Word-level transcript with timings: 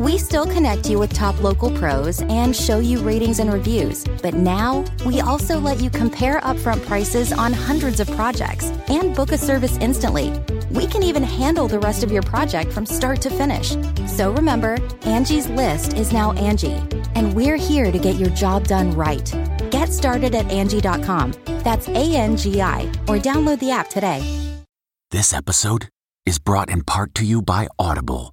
We 0.00 0.16
still 0.16 0.46
connect 0.46 0.88
you 0.88 0.98
with 0.98 1.12
top 1.12 1.42
local 1.42 1.70
pros 1.76 2.22
and 2.22 2.56
show 2.56 2.78
you 2.78 3.00
ratings 3.00 3.38
and 3.38 3.52
reviews, 3.52 4.02
but 4.22 4.32
now 4.32 4.82
we 5.04 5.20
also 5.20 5.60
let 5.60 5.78
you 5.82 5.90
compare 5.90 6.40
upfront 6.40 6.86
prices 6.86 7.34
on 7.34 7.52
hundreds 7.52 8.00
of 8.00 8.10
projects 8.12 8.72
and 8.88 9.14
book 9.14 9.30
a 9.30 9.36
service 9.36 9.76
instantly. 9.76 10.32
We 10.70 10.86
can 10.86 11.02
even 11.02 11.22
handle 11.22 11.68
the 11.68 11.78
rest 11.78 12.02
of 12.02 12.10
your 12.10 12.22
project 12.22 12.72
from 12.72 12.86
start 12.86 13.20
to 13.20 13.30
finish. 13.30 13.76
So 14.06 14.32
remember, 14.32 14.78
Angie's 15.02 15.48
list 15.48 15.92
is 15.92 16.14
now 16.14 16.32
Angi, 16.32 16.78
and 17.14 17.34
we're 17.34 17.56
here 17.56 17.92
to 17.92 17.98
get 17.98 18.14
your 18.14 18.30
job 18.30 18.68
done 18.68 18.92
right. 18.92 19.30
Get 19.70 19.92
started 19.92 20.34
at 20.34 20.46
Angi.com. 20.46 21.34
That's 21.62 21.88
A 21.88 22.16
N 22.16 22.38
G 22.38 22.62
I, 22.62 22.90
or 23.06 23.18
download 23.18 23.58
the 23.58 23.70
app 23.70 23.90
today. 23.90 24.22
This 25.10 25.34
episode 25.34 25.90
is 26.24 26.38
brought 26.38 26.70
in 26.70 26.84
part 26.84 27.14
to 27.16 27.26
you 27.26 27.42
by 27.42 27.68
Audible, 27.78 28.32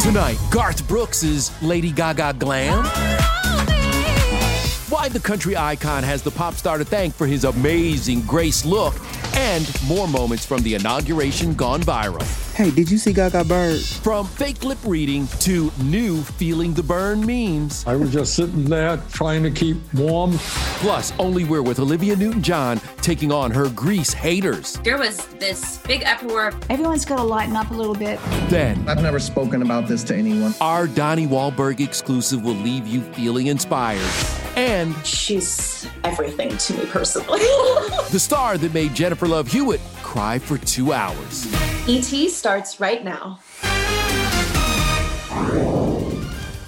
Tonight, 0.00 0.38
Garth 0.50 0.88
Brooks' 0.88 1.50
Lady 1.60 1.92
Gaga 1.92 2.34
Glam. 2.38 3.19
Why 4.90 5.08
the 5.08 5.20
country 5.20 5.56
icon 5.56 6.02
has 6.02 6.20
the 6.20 6.32
pop 6.32 6.54
star 6.54 6.76
to 6.76 6.84
thank 6.84 7.14
for 7.14 7.24
his 7.24 7.44
amazing 7.44 8.22
grace 8.22 8.64
look, 8.64 8.96
and 9.36 9.70
more 9.86 10.08
moments 10.08 10.44
from 10.44 10.62
the 10.62 10.74
inauguration 10.74 11.54
gone 11.54 11.80
viral. 11.82 12.24
Hey, 12.56 12.72
did 12.72 12.90
you 12.90 12.98
see 12.98 13.12
Gaga 13.12 13.44
Bird? 13.44 13.80
From 13.80 14.26
fake 14.26 14.64
lip 14.64 14.78
reading 14.84 15.28
to 15.38 15.70
new 15.84 16.20
feeling 16.22 16.74
the 16.74 16.82
burn 16.82 17.24
memes. 17.24 17.86
I 17.86 17.94
was 17.94 18.12
just 18.12 18.34
sitting 18.34 18.64
there 18.64 18.96
trying 19.12 19.44
to 19.44 19.52
keep 19.52 19.76
warm. 19.94 20.32
Plus, 20.80 21.12
only 21.20 21.44
we're 21.44 21.62
with 21.62 21.78
Olivia 21.78 22.16
Newton 22.16 22.42
John 22.42 22.80
taking 23.00 23.30
on 23.30 23.52
her 23.52 23.68
Grease 23.68 24.12
haters. 24.12 24.72
There 24.82 24.98
was 24.98 25.24
this 25.38 25.78
big 25.78 26.02
uproar. 26.02 26.52
Everyone's 26.68 27.04
got 27.04 27.18
to 27.18 27.22
lighten 27.22 27.54
up 27.54 27.70
a 27.70 27.74
little 27.74 27.94
bit. 27.94 28.18
Then, 28.48 28.88
I've 28.88 29.02
never 29.02 29.20
spoken 29.20 29.62
about 29.62 29.86
this 29.86 30.02
to 30.04 30.16
anyone. 30.16 30.52
our 30.60 30.88
Donnie 30.88 31.28
Wahlberg 31.28 31.78
exclusive 31.78 32.42
will 32.42 32.54
leave 32.54 32.88
you 32.88 33.02
feeling 33.12 33.46
inspired. 33.46 34.10
And 34.56 34.94
She's 35.06 35.88
everything 36.04 36.56
to 36.56 36.74
me 36.74 36.86
personally. 36.86 37.38
the 38.10 38.18
star 38.18 38.58
that 38.58 38.74
made 38.74 38.94
Jennifer 38.94 39.26
Love 39.26 39.48
Hewitt 39.48 39.80
cry 40.02 40.38
for 40.38 40.58
two 40.58 40.92
hours. 40.92 41.46
ET 41.88 42.30
starts 42.30 42.80
right 42.80 43.04
now. 43.04 43.40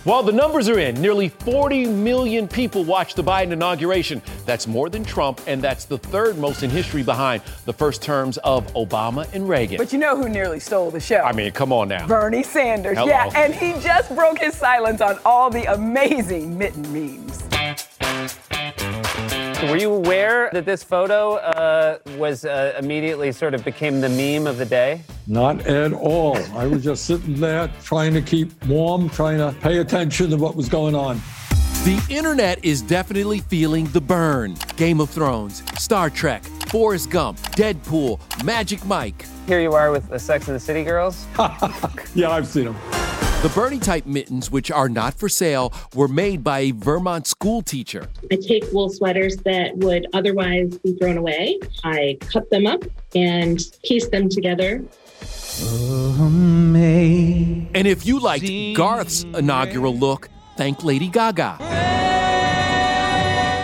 While 0.05 0.25
the 0.25 0.33
numbers 0.33 0.69
are 0.69 0.81
in, 0.81 1.01
nearly 1.01 1.29
40 1.29 1.87
million 1.87 2.49
people 2.49 2.83
watched 2.83 3.15
the 3.15 3.23
Biden 3.23 3.53
inauguration. 3.53 4.21
That's 4.45 4.67
more 4.67 4.91
than 4.91 5.05
Trump, 5.05 5.41
and 5.47 5.63
that's 5.63 5.85
the 5.85 5.97
third 5.97 6.39
most 6.39 6.65
in 6.65 6.71
history 6.71 7.05
behind 7.05 7.41
the 7.67 7.73
first 7.73 8.03
terms 8.03 8.37
of 8.39 8.67
Obama 8.75 9.33
and 9.33 9.49
Reagan. 9.49 9.79
But 9.79 9.93
you 9.93 10.01
know 10.01 10.17
who 10.17 10.29
nearly 10.29 10.59
stole 10.59 10.91
the 10.91 10.99
show? 10.99 11.21
I 11.21 11.31
mean, 11.33 11.53
come 11.53 11.73
on 11.73 11.87
now. 11.87 12.09
Bernie 12.09 12.43
Sanders. 12.43 12.99
Hello. 12.99 13.11
Yeah, 13.11 13.31
and 13.37 13.55
he 13.55 13.75
just 13.81 14.13
broke 14.17 14.39
his 14.41 14.55
silence 14.55 15.01
on 15.01 15.21
all 15.25 15.51
the 15.51 15.73
amazing 15.73 16.59
mitten 16.59 16.83
memes. 16.93 17.45
Were 19.69 19.77
you 19.77 19.93
aware 19.95 20.51
that 20.53 20.65
this 20.67 20.83
photo 20.83 21.37
uh, 21.37 21.99
was 22.19 22.45
uh, 22.45 22.75
immediately 22.79 23.31
sort 23.31 23.55
of 23.55 23.65
became 23.65 24.01
the 24.01 24.09
meme 24.09 24.47
of 24.47 24.59
the 24.59 24.65
day? 24.65 25.03
Not 25.29 25.67
at 25.67 25.93
all. 25.93 26.37
I 26.57 26.67
was 26.67 26.83
just 26.83 27.05
sitting 27.07 27.35
there 27.37 27.71
trying 27.83 28.13
to 28.15 28.23
keep 28.23 28.51
warm, 28.67 29.09
trying 29.09 29.39
to 29.39 29.57
pay 29.61 29.79
attention 29.79 30.31
to 30.31 30.37
what 30.37 30.57
was 30.57 30.69
going 30.69 30.97
on. 30.97 31.21
The 31.85 32.05
internet 32.11 32.65
is 32.65 32.83
definitely 32.83 33.39
feeling 33.39 33.87
the 33.87 34.01
burn. 34.01 34.57
Game 34.77 35.01
of 35.01 35.11
Thrones, 35.11 35.63
Star 35.81 36.11
Trek, 36.11 36.45
Forrest 36.69 37.11
Gump, 37.11 37.39
Deadpool, 37.57 38.21
Magic 38.45 38.85
Mike. 38.85 39.27
Here 39.47 39.61
you 39.61 39.73
are 39.73 39.91
with 39.91 40.09
the 40.09 40.19
Sex 40.19 40.49
and 40.49 40.57
the 40.57 40.61
City 40.61 40.85
girls. 40.85 41.25
Yeah, 42.15 42.31
I've 42.31 42.47
seen 42.47 42.65
them. 42.67 42.77
The 43.43 43.49
Bernie 43.49 43.81
type 43.81 44.07
mittens, 44.07 44.53
which 44.53 44.71
are 44.71 44.89
not 44.89 45.15
for 45.15 45.29
sale, 45.29 45.73
were 45.97 46.07
made 46.07 46.45
by 46.45 46.61
a 46.61 46.71
Vermont 46.71 47.27
school 47.27 47.61
teacher. 47.61 48.09
I 48.31 48.37
take 48.37 48.63
wool 48.73 48.89
sweaters 48.89 49.37
that 49.39 49.77
would 49.79 50.07
otherwise 50.13 50.79
be 50.79 50.95
thrown 50.95 51.19
away. 51.19 51.59
I 51.83 52.19
cut 52.21 52.49
them 52.51 52.69
up 52.69 52.85
and 53.17 53.59
piece 53.85 54.07
them 54.11 54.29
together. 54.29 54.85
And 57.75 57.89
if 57.89 58.07
you 58.07 58.21
liked 58.21 58.49
Garth's 58.77 59.25
inaugural 59.25 59.97
look, 59.97 60.29
thank 60.57 60.85
Lady 60.85 61.09
Gaga. 61.09 61.55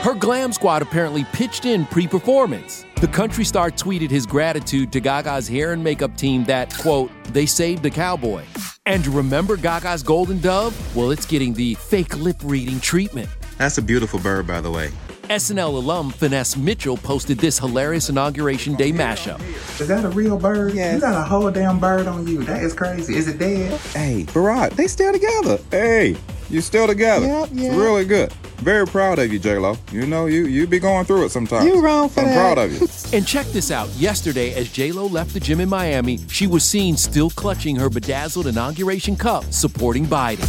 Her 0.02 0.14
glam 0.14 0.52
squad 0.52 0.82
apparently 0.82 1.24
pitched 1.32 1.66
in 1.66 1.86
pre 1.86 2.08
performance. 2.08 2.84
The 3.00 3.06
country 3.06 3.44
star 3.44 3.70
tweeted 3.70 4.10
his 4.10 4.26
gratitude 4.26 4.90
to 4.90 4.98
Gaga's 4.98 5.46
hair 5.46 5.72
and 5.72 5.84
makeup 5.84 6.16
team 6.16 6.42
that, 6.46 6.76
quote, 6.78 7.12
they 7.32 7.46
saved 7.46 7.86
a 7.86 7.90
cowboy. 7.90 8.42
And 8.88 9.06
remember 9.08 9.58
Gaga's 9.58 10.02
golden 10.02 10.40
dove? 10.40 10.74
Well, 10.96 11.10
it's 11.10 11.26
getting 11.26 11.52
the 11.52 11.74
fake 11.74 12.16
lip 12.16 12.36
reading 12.42 12.80
treatment. 12.80 13.28
That's 13.58 13.76
a 13.76 13.82
beautiful 13.82 14.18
bird, 14.18 14.46
by 14.46 14.62
the 14.62 14.70
way. 14.70 14.90
SNL 15.24 15.74
alum 15.74 16.10
Finesse 16.10 16.56
Mitchell 16.56 16.96
posted 16.96 17.36
this 17.36 17.58
hilarious 17.58 18.08
Inauguration 18.08 18.74
Day 18.76 18.90
mashup. 18.90 19.40
Is 19.78 19.88
that 19.88 20.06
a 20.06 20.08
real 20.08 20.38
bird? 20.38 20.72
Yeah. 20.72 20.94
You 20.94 21.00
got 21.02 21.14
a 21.14 21.22
whole 21.22 21.50
damn 21.50 21.78
bird 21.78 22.06
on 22.06 22.26
you. 22.26 22.42
That 22.44 22.62
is 22.62 22.72
crazy. 22.72 23.14
Is 23.14 23.28
it 23.28 23.38
dead? 23.38 23.78
Hey, 23.92 24.24
Barack, 24.28 24.70
they 24.70 24.86
still 24.86 25.12
together. 25.12 25.58
Hey, 25.70 26.16
you 26.48 26.62
still 26.62 26.86
together. 26.86 27.26
Yep, 27.26 27.48
It's 27.52 27.76
really 27.76 28.06
good. 28.06 28.32
Very 28.58 28.86
proud 28.86 29.18
of 29.18 29.32
you, 29.32 29.38
J 29.38 29.58
Lo. 29.58 29.76
You 29.92 30.06
know, 30.06 30.26
you 30.26 30.46
you 30.46 30.66
be 30.66 30.78
going 30.78 31.04
through 31.04 31.24
it 31.26 31.30
sometimes. 31.30 31.64
You 31.64 31.80
wrong 31.80 32.08
for 32.08 32.20
I'm 32.20 32.26
that. 32.26 32.54
proud 32.54 32.58
of 32.58 32.72
you. 32.72 32.88
And 33.16 33.26
check 33.26 33.46
this 33.46 33.70
out. 33.70 33.88
Yesterday, 33.96 34.52
as 34.54 34.70
J-Lo 34.70 35.06
left 35.06 35.32
the 35.32 35.40
gym 35.40 35.60
in 35.60 35.68
Miami, 35.70 36.18
she 36.28 36.46
was 36.46 36.62
seen 36.62 36.94
still 36.94 37.30
clutching 37.30 37.74
her 37.76 37.88
bedazzled 37.88 38.46
inauguration 38.46 39.16
cup, 39.16 39.44
supporting 39.50 40.04
Biden. 40.04 40.46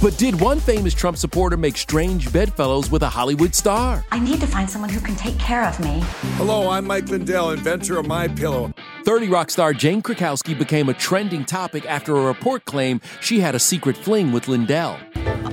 But 0.00 0.16
did 0.16 0.40
one 0.40 0.58
famous 0.58 0.94
Trump 0.94 1.18
supporter 1.18 1.58
make 1.58 1.76
strange 1.76 2.32
bedfellows 2.32 2.90
with 2.90 3.02
a 3.02 3.08
Hollywood 3.10 3.54
star? 3.54 4.04
I 4.10 4.18
need 4.20 4.40
to 4.40 4.46
find 4.46 4.70
someone 4.70 4.88
who 4.88 5.00
can 5.00 5.14
take 5.16 5.38
care 5.38 5.64
of 5.64 5.78
me. 5.80 6.00
Hello, 6.38 6.70
I'm 6.70 6.86
Mike 6.86 7.08
Lindell, 7.10 7.50
inventor 7.50 7.98
of 7.98 8.06
My 8.06 8.26
Pillow. 8.26 8.72
30 9.04 9.28
Rock 9.28 9.50
star 9.50 9.74
Jane 9.74 10.00
Krakowski 10.00 10.58
became 10.58 10.88
a 10.88 10.94
trending 10.94 11.44
topic 11.44 11.84
after 11.84 12.16
a 12.16 12.22
report 12.22 12.64
claimed 12.64 13.02
she 13.20 13.40
had 13.40 13.54
a 13.54 13.58
secret 13.60 13.98
fling 13.98 14.32
with 14.32 14.48
Lindell. 14.48 14.98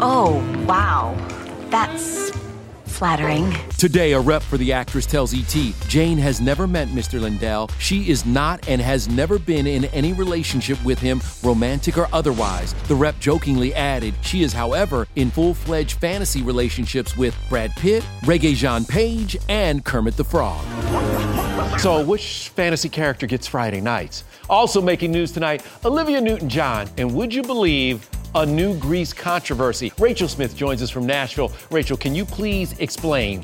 Oh, 0.01 0.39
wow. 0.65 1.13
That's 1.69 2.31
flattering. 2.85 3.55
Today, 3.77 4.13
a 4.13 4.19
rep 4.19 4.41
for 4.41 4.57
the 4.57 4.73
actress 4.73 5.05
tells 5.05 5.33
ET 5.33 5.55
Jane 5.87 6.17
has 6.17 6.41
never 6.41 6.67
met 6.67 6.89
Mr. 6.89 7.21
Lindell. 7.21 7.69
She 7.79 8.09
is 8.09 8.25
not 8.25 8.67
and 8.67 8.81
has 8.81 9.07
never 9.07 9.39
been 9.39 9.67
in 9.67 9.85
any 9.85 10.11
relationship 10.11 10.83
with 10.83 10.99
him, 10.99 11.21
romantic 11.43 11.97
or 11.97 12.09
otherwise. 12.11 12.73
The 12.87 12.95
rep 12.95 13.19
jokingly 13.19 13.73
added 13.75 14.15
she 14.21 14.43
is, 14.43 14.51
however, 14.51 15.07
in 15.15 15.31
full 15.31 15.53
fledged 15.53 15.99
fantasy 15.99 16.41
relationships 16.41 17.15
with 17.15 17.37
Brad 17.49 17.71
Pitt, 17.77 18.03
Regé-Jean 18.23 18.83
Page, 18.85 19.37
and 19.47 19.85
Kermit 19.85 20.17
the 20.17 20.23
Frog. 20.23 20.59
So, 21.79 22.03
which 22.03 22.49
fantasy 22.49 22.89
character 22.89 23.27
gets 23.27 23.47
Friday 23.47 23.79
nights? 23.79 24.25
Also 24.49 24.81
making 24.81 25.11
news 25.11 25.31
tonight, 25.31 25.63
Olivia 25.85 26.19
Newton 26.19 26.49
John. 26.49 26.89
And 26.97 27.13
would 27.13 27.33
you 27.33 27.43
believe 27.43 28.09
a 28.35 28.45
new 28.45 28.77
Grease 28.77 29.13
controversy? 29.13 29.91
Rachel 29.97 30.27
Smith 30.27 30.55
joins 30.55 30.81
us 30.81 30.89
from 30.89 31.05
Nashville. 31.05 31.51
Rachel, 31.71 31.97
can 31.97 32.13
you 32.13 32.25
please 32.25 32.77
explain? 32.79 33.43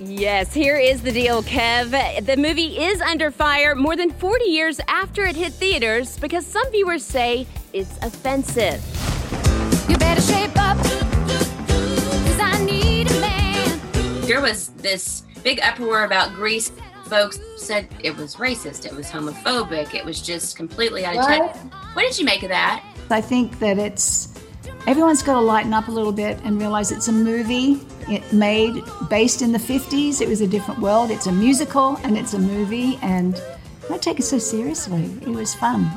Yes, 0.00 0.52
here 0.52 0.76
is 0.76 1.02
the 1.02 1.12
deal, 1.12 1.42
Kev. 1.44 2.26
The 2.26 2.36
movie 2.36 2.78
is 2.78 3.00
under 3.00 3.30
fire 3.30 3.74
more 3.74 3.96
than 3.96 4.10
40 4.10 4.44
years 4.44 4.80
after 4.88 5.24
it 5.24 5.36
hit 5.36 5.52
theaters 5.52 6.18
because 6.18 6.44
some 6.44 6.70
viewers 6.72 7.04
say 7.04 7.46
it's 7.72 7.96
offensive. 8.02 8.82
You 9.88 9.96
better 9.96 10.20
shape 10.20 10.50
up, 10.56 10.76
cause 10.78 12.38
I 12.40 12.62
need 12.64 13.10
a 13.10 13.20
man. 13.20 13.80
There 14.22 14.40
was 14.40 14.68
this 14.70 15.22
big 15.42 15.60
uproar 15.60 16.04
about 16.04 16.34
Grease. 16.34 16.72
Folks 17.06 17.38
said 17.56 17.86
it 18.02 18.16
was 18.16 18.36
racist, 18.36 18.86
it 18.86 18.92
was 18.94 19.06
homophobic, 19.10 19.94
it 19.94 20.04
was 20.04 20.20
just 20.20 20.56
completely 20.56 21.04
out 21.04 21.16
of 21.16 21.24
touch. 21.26 21.56
What 21.94 22.02
did 22.02 22.18
you 22.18 22.24
make 22.24 22.42
of 22.42 22.48
that? 22.48 22.82
I 23.10 23.20
think 23.20 23.58
that 23.58 23.78
it's 23.78 24.38
everyone's 24.86 25.22
got 25.22 25.34
to 25.34 25.40
lighten 25.40 25.72
up 25.72 25.88
a 25.88 25.90
little 25.90 26.12
bit 26.12 26.38
and 26.44 26.58
realize 26.58 26.92
it's 26.92 27.08
a 27.08 27.12
movie 27.12 27.80
it 28.08 28.32
made 28.32 28.82
based 29.08 29.42
in 29.42 29.52
the 29.52 29.58
50s. 29.58 30.20
It 30.20 30.28
was 30.28 30.40
a 30.40 30.46
different 30.46 30.80
world. 30.80 31.10
It's 31.10 31.26
a 31.26 31.32
musical 31.32 31.96
and 31.98 32.16
it's 32.16 32.34
a 32.34 32.38
movie, 32.38 32.98
and 33.02 33.40
don't 33.88 34.02
take 34.02 34.18
it 34.18 34.24
so 34.24 34.38
seriously. 34.38 35.04
It 35.22 35.28
was 35.28 35.54
fun. 35.54 35.90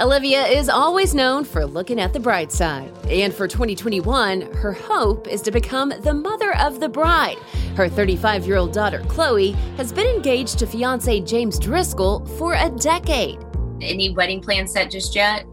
Olivia 0.00 0.46
is 0.46 0.68
always 0.68 1.12
known 1.12 1.42
for 1.44 1.66
looking 1.66 1.98
at 1.98 2.12
the 2.12 2.20
bright 2.20 2.52
side. 2.52 2.92
And 3.08 3.34
for 3.34 3.48
2021, 3.48 4.42
her 4.54 4.72
hope 4.72 5.26
is 5.26 5.42
to 5.42 5.50
become 5.50 5.92
the 6.02 6.14
mother 6.14 6.56
of 6.58 6.78
the 6.78 6.88
bride. 6.88 7.38
Her 7.74 7.88
35 7.88 8.46
year 8.46 8.56
old 8.56 8.72
daughter, 8.72 9.02
Chloe, 9.08 9.52
has 9.76 9.92
been 9.92 10.06
engaged 10.06 10.58
to 10.60 10.66
fiance 10.66 11.20
James 11.22 11.58
Driscoll 11.58 12.24
for 12.38 12.54
a 12.54 12.70
decade. 12.70 13.38
Any 13.80 14.10
wedding 14.10 14.40
plans 14.40 14.72
set 14.72 14.90
just 14.90 15.16
yet? 15.16 15.46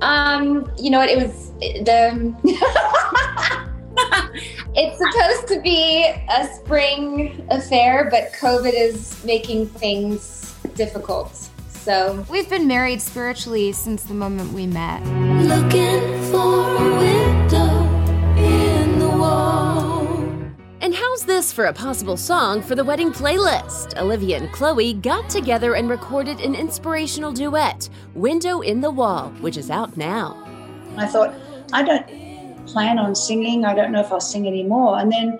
Um, 0.00 0.70
you 0.78 0.90
know 0.90 0.98
what? 0.98 1.08
It 1.10 1.18
was 1.18 1.50
the. 1.60 2.34
it's 4.74 4.98
supposed 4.98 5.48
to 5.48 5.60
be 5.60 6.04
a 6.04 6.48
spring 6.56 7.46
affair, 7.50 8.08
but 8.10 8.32
COVID 8.32 8.72
is 8.74 9.22
making 9.24 9.66
things 9.68 10.54
difficult. 10.74 11.48
So 11.68 12.26
we've 12.30 12.48
been 12.48 12.66
married 12.66 13.00
spiritually 13.00 13.72
since 13.72 14.02
the 14.02 14.14
moment 14.14 14.52
we 14.52 14.66
met. 14.66 15.02
Looking 15.06 16.22
for 16.30 16.76
a 16.76 16.98
window 16.98 17.69
And 20.82 20.94
how's 20.94 21.24
this 21.24 21.52
for 21.52 21.66
a 21.66 21.74
possible 21.74 22.16
song 22.16 22.62
for 22.62 22.74
the 22.74 22.84
wedding 22.84 23.12
playlist? 23.12 23.98
Olivia 23.98 24.38
and 24.38 24.50
Chloe 24.50 24.94
got 24.94 25.28
together 25.28 25.74
and 25.74 25.90
recorded 25.90 26.40
an 26.40 26.54
inspirational 26.54 27.32
duet, 27.32 27.90
Window 28.14 28.60
in 28.62 28.80
the 28.80 28.90
Wall, 28.90 29.28
which 29.40 29.58
is 29.58 29.70
out 29.70 29.98
now. 29.98 30.42
I 30.96 31.06
thought, 31.06 31.34
I 31.74 31.82
don't 31.82 32.66
plan 32.66 32.98
on 32.98 33.14
singing. 33.14 33.66
I 33.66 33.74
don't 33.74 33.92
know 33.92 34.00
if 34.00 34.10
I'll 34.10 34.22
sing 34.22 34.46
anymore. 34.46 34.98
And 34.98 35.12
then 35.12 35.38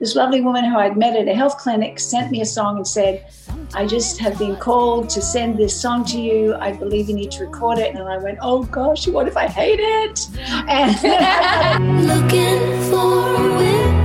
this 0.00 0.14
lovely 0.16 0.42
woman 0.42 0.66
who 0.66 0.76
I'd 0.76 0.98
met 0.98 1.16
at 1.16 1.28
a 1.28 1.34
health 1.34 1.56
clinic 1.56 1.98
sent 1.98 2.30
me 2.30 2.42
a 2.42 2.46
song 2.46 2.76
and 2.76 2.86
said, 2.86 3.26
I 3.72 3.86
just 3.86 4.18
have 4.18 4.38
been 4.38 4.56
called 4.56 5.08
to 5.10 5.22
send 5.22 5.56
this 5.56 5.80
song 5.80 6.04
to 6.06 6.20
you. 6.20 6.56
I 6.56 6.72
believe 6.72 7.08
you 7.08 7.14
need 7.14 7.30
to 7.32 7.46
record 7.46 7.78
it. 7.78 7.94
And 7.94 8.06
I 8.06 8.18
went, 8.18 8.38
oh 8.42 8.64
gosh, 8.64 9.08
what 9.08 9.28
if 9.28 9.36
I 9.38 9.46
hate 9.46 9.80
it? 9.80 10.28
And 10.68 12.06
Looking 12.06 12.90
for 12.90 14.03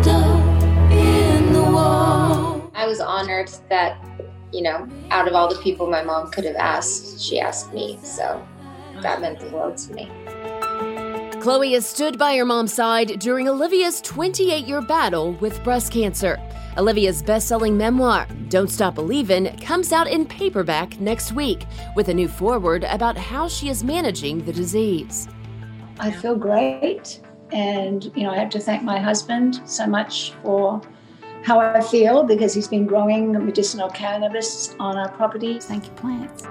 I 2.79 2.87
was 2.87 3.01
honored 3.01 3.51
that, 3.67 3.97
you 4.53 4.61
know, 4.61 4.87
out 5.11 5.27
of 5.27 5.33
all 5.33 5.49
the 5.53 5.61
people 5.61 5.87
my 5.87 6.01
mom 6.01 6.31
could 6.31 6.45
have 6.45 6.55
asked, 6.55 7.19
she 7.19 7.37
asked 7.37 7.73
me. 7.73 7.99
So 8.03 8.41
that 9.01 9.19
meant 9.19 9.41
the 9.41 9.49
world 9.49 9.75
to 9.79 9.93
me. 9.93 10.09
Chloe 11.41 11.73
has 11.73 11.85
stood 11.85 12.17
by 12.17 12.37
her 12.37 12.45
mom's 12.45 12.73
side 12.73 13.19
during 13.19 13.49
Olivia's 13.49 13.99
28 13.99 14.65
year 14.65 14.79
battle 14.81 15.33
with 15.41 15.61
breast 15.61 15.91
cancer. 15.91 16.39
Olivia's 16.77 17.21
best 17.21 17.49
selling 17.49 17.77
memoir, 17.77 18.25
Don't 18.47 18.69
Stop 18.69 18.95
Believin', 18.95 19.57
comes 19.59 19.91
out 19.91 20.07
in 20.07 20.25
paperback 20.25 21.01
next 21.01 21.33
week 21.33 21.65
with 21.97 22.07
a 22.07 22.13
new 22.13 22.29
foreword 22.29 22.85
about 22.85 23.17
how 23.17 23.49
she 23.49 23.67
is 23.67 23.83
managing 23.83 24.45
the 24.45 24.53
disease. 24.53 25.27
I 25.99 26.11
feel 26.11 26.37
great. 26.37 27.19
And, 27.51 28.05
you 28.15 28.23
know, 28.23 28.31
I 28.31 28.37
have 28.37 28.49
to 28.51 28.59
thank 28.61 28.83
my 28.83 28.99
husband 28.99 29.59
so 29.65 29.85
much 29.85 30.31
for 30.43 30.81
how 31.43 31.59
I 31.59 31.81
feel 31.81 32.23
because 32.23 32.53
he's 32.53 32.67
been 32.67 32.85
growing 32.85 33.31
medicinal 33.31 33.89
cannabis 33.89 34.75
on 34.79 34.97
our 34.97 35.09
property. 35.09 35.59
Thank 35.59 35.85
you, 35.85 35.91
plants. 35.93 36.43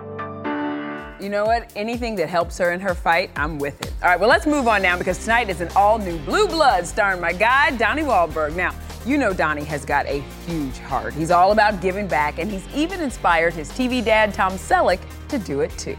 You 1.20 1.28
know 1.28 1.44
what? 1.44 1.72
Anything 1.74 2.14
that 2.16 2.28
helps 2.28 2.58
her 2.58 2.70
in 2.72 2.80
her 2.80 2.94
fight, 2.94 3.30
I'm 3.34 3.58
with 3.58 3.80
it. 3.82 3.92
All 4.02 4.08
right, 4.08 4.20
well, 4.20 4.28
let's 4.28 4.46
move 4.46 4.68
on 4.68 4.82
now 4.82 4.96
because 4.96 5.18
tonight 5.18 5.50
is 5.50 5.60
an 5.60 5.68
all 5.74 5.98
new 5.98 6.16
Blue 6.18 6.46
Blood 6.46 6.86
starring 6.86 7.20
my 7.20 7.32
guy, 7.32 7.72
Donnie 7.72 8.02
Wahlberg. 8.02 8.54
Now, 8.54 8.72
you 9.04 9.18
know 9.18 9.32
Donnie 9.32 9.64
has 9.64 9.84
got 9.84 10.06
a 10.06 10.20
huge 10.46 10.78
heart. 10.78 11.14
He's 11.14 11.30
all 11.32 11.50
about 11.50 11.80
giving 11.80 12.06
back, 12.06 12.38
and 12.38 12.50
he's 12.50 12.66
even 12.74 13.00
inspired 13.00 13.54
his 13.54 13.70
TV 13.70 14.04
dad, 14.04 14.32
Tom 14.32 14.52
Selleck, 14.52 15.00
to 15.28 15.38
do 15.38 15.60
it 15.60 15.76
too. 15.76 15.96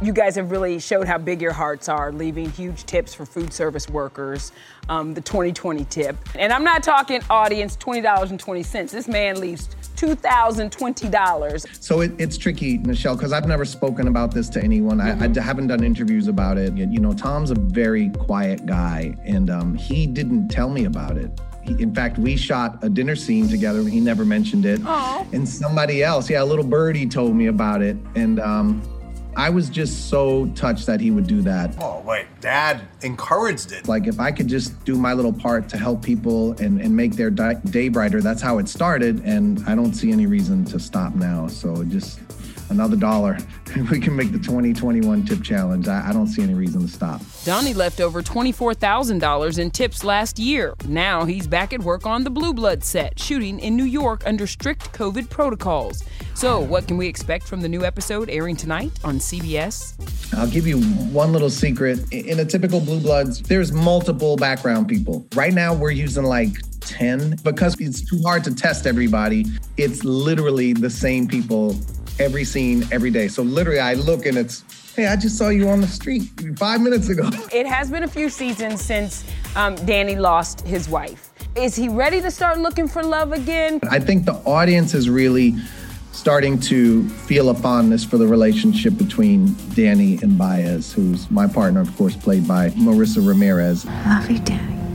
You 0.00 0.12
guys 0.12 0.36
have 0.36 0.52
really 0.52 0.78
showed 0.78 1.08
how 1.08 1.18
big 1.18 1.42
your 1.42 1.52
hearts 1.52 1.88
are, 1.88 2.12
leaving 2.12 2.50
huge 2.50 2.84
tips 2.84 3.14
for 3.14 3.26
food 3.26 3.52
service 3.52 3.88
workers. 3.88 4.52
Um, 4.88 5.12
the 5.12 5.20
2020 5.20 5.84
tip. 5.86 6.16
And 6.36 6.52
I'm 6.52 6.62
not 6.62 6.84
talking 6.84 7.20
audience 7.28 7.76
$20.20. 7.76 8.90
This 8.90 9.08
man 9.08 9.40
leaves 9.40 9.68
$2,020. 9.96 11.82
So 11.82 12.00
it, 12.00 12.12
it's 12.16 12.38
tricky, 12.38 12.78
Michelle, 12.78 13.16
because 13.16 13.32
I've 13.32 13.48
never 13.48 13.64
spoken 13.64 14.06
about 14.06 14.32
this 14.32 14.48
to 14.50 14.62
anyone. 14.62 15.00
I, 15.00 15.24
I 15.24 15.40
haven't 15.40 15.66
done 15.66 15.82
interviews 15.82 16.28
about 16.28 16.56
it. 16.58 16.74
You 16.74 17.00
know, 17.00 17.12
Tom's 17.12 17.50
a 17.50 17.56
very 17.56 18.10
quiet 18.10 18.64
guy, 18.66 19.16
and 19.24 19.50
um, 19.50 19.74
he 19.74 20.06
didn't 20.06 20.48
tell 20.48 20.70
me 20.70 20.84
about 20.84 21.16
it. 21.16 21.38
He, 21.62 21.72
in 21.82 21.92
fact, 21.92 22.18
we 22.18 22.36
shot 22.36 22.78
a 22.82 22.88
dinner 22.88 23.16
scene 23.16 23.48
together. 23.48 23.82
He 23.82 23.98
never 23.98 24.24
mentioned 24.24 24.64
it. 24.64 24.80
Aww. 24.80 25.32
And 25.32 25.46
somebody 25.46 26.04
else, 26.04 26.30
yeah, 26.30 26.42
a 26.42 26.46
little 26.46 26.64
birdie 26.64 27.08
told 27.08 27.34
me 27.34 27.46
about 27.46 27.82
it. 27.82 27.96
And 28.14 28.38
um, 28.38 28.80
I 29.36 29.50
was 29.50 29.68
just 29.68 30.08
so 30.08 30.46
touched 30.54 30.86
that 30.86 31.00
he 31.00 31.10
would 31.10 31.26
do 31.26 31.42
that. 31.42 31.76
Oh, 31.80 32.00
wait, 32.00 32.26
dad 32.40 32.82
encouraged 33.02 33.72
it. 33.72 33.86
Like, 33.86 34.06
if 34.06 34.18
I 34.18 34.32
could 34.32 34.48
just 34.48 34.84
do 34.84 34.96
my 34.96 35.12
little 35.12 35.32
part 35.32 35.68
to 35.70 35.78
help 35.78 36.02
people 36.02 36.52
and, 36.60 36.80
and 36.80 36.94
make 36.96 37.12
their 37.14 37.30
di- 37.30 37.54
day 37.70 37.88
brighter, 37.88 38.20
that's 38.20 38.42
how 38.42 38.58
it 38.58 38.68
started. 38.68 39.22
And 39.24 39.62
I 39.66 39.74
don't 39.74 39.94
see 39.94 40.10
any 40.10 40.26
reason 40.26 40.64
to 40.66 40.80
stop 40.80 41.14
now. 41.14 41.46
So 41.46 41.84
just 41.84 42.20
another 42.70 42.96
dollar. 42.96 43.38
we 43.90 44.00
can 44.00 44.16
make 44.16 44.32
the 44.32 44.38
2021 44.38 45.24
tip 45.24 45.42
challenge. 45.42 45.88
I, 45.88 46.08
I 46.08 46.12
don't 46.12 46.26
see 46.26 46.42
any 46.42 46.54
reason 46.54 46.82
to 46.82 46.88
stop. 46.88 47.20
Donnie 47.44 47.74
left 47.74 48.00
over 48.00 48.22
$24,000 48.22 49.58
in 49.58 49.70
tips 49.70 50.04
last 50.04 50.38
year. 50.38 50.74
Now 50.86 51.24
he's 51.24 51.46
back 51.46 51.72
at 51.72 51.80
work 51.80 52.06
on 52.06 52.24
the 52.24 52.30
Blue 52.30 52.52
Blood 52.52 52.84
set, 52.84 53.18
shooting 53.18 53.58
in 53.60 53.76
New 53.76 53.84
York 53.84 54.22
under 54.26 54.46
strict 54.46 54.92
COVID 54.92 55.28
protocols. 55.30 56.04
So, 56.34 56.60
what 56.60 56.86
can 56.86 56.96
we 56.96 57.08
expect 57.08 57.48
from 57.48 57.60
the 57.60 57.68
new 57.68 57.84
episode 57.84 58.30
airing 58.30 58.54
tonight 58.54 58.92
on 59.02 59.18
CBS? 59.18 59.94
I'll 60.38 60.48
give 60.48 60.68
you 60.68 60.80
one 60.80 61.32
little 61.32 61.50
secret. 61.50 62.00
In 62.12 62.38
a 62.38 62.44
typical 62.44 62.80
Blue 62.80 63.00
Bloods, 63.00 63.42
there's 63.42 63.72
multiple 63.72 64.36
background 64.36 64.86
people. 64.86 65.26
Right 65.34 65.52
now, 65.52 65.74
we're 65.74 65.90
using 65.90 66.22
like 66.22 66.50
10 66.80 67.36
because 67.42 67.78
it's 67.80 68.02
too 68.02 68.20
hard 68.22 68.44
to 68.44 68.54
test 68.54 68.86
everybody. 68.86 69.46
It's 69.76 70.04
literally 70.04 70.72
the 70.72 70.90
same 70.90 71.26
people 71.26 71.76
every 72.18 72.44
scene, 72.44 72.86
every 72.90 73.10
day. 73.10 73.28
So 73.28 73.42
literally, 73.42 73.80
I 73.80 73.94
look 73.94 74.26
and 74.26 74.36
it's, 74.36 74.64
hey, 74.94 75.06
I 75.06 75.16
just 75.16 75.36
saw 75.36 75.48
you 75.48 75.68
on 75.68 75.80
the 75.80 75.86
street 75.86 76.30
five 76.56 76.80
minutes 76.80 77.08
ago. 77.08 77.30
It 77.52 77.66
has 77.66 77.90
been 77.90 78.02
a 78.02 78.08
few 78.08 78.28
seasons 78.28 78.80
since 78.80 79.24
um, 79.56 79.74
Danny 79.86 80.16
lost 80.16 80.60
his 80.66 80.88
wife. 80.88 81.30
Is 81.56 81.74
he 81.74 81.88
ready 81.88 82.20
to 82.20 82.30
start 82.30 82.58
looking 82.58 82.86
for 82.86 83.02
love 83.02 83.32
again? 83.32 83.80
I 83.90 83.98
think 83.98 84.26
the 84.26 84.34
audience 84.44 84.94
is 84.94 85.08
really 85.08 85.56
starting 86.12 86.58
to 86.58 87.08
feel 87.08 87.48
a 87.48 87.54
fondness 87.54 88.04
for 88.04 88.18
the 88.18 88.26
relationship 88.26 88.96
between 88.96 89.54
Danny 89.74 90.18
and 90.22 90.36
Baez, 90.36 90.92
who's 90.92 91.30
my 91.30 91.46
partner, 91.46 91.80
of 91.80 91.96
course, 91.96 92.16
played 92.16 92.46
by 92.46 92.70
Marisa 92.70 93.26
Ramirez. 93.26 93.84
Love 93.84 94.30
you, 94.30 94.38
Danny. 94.40 94.87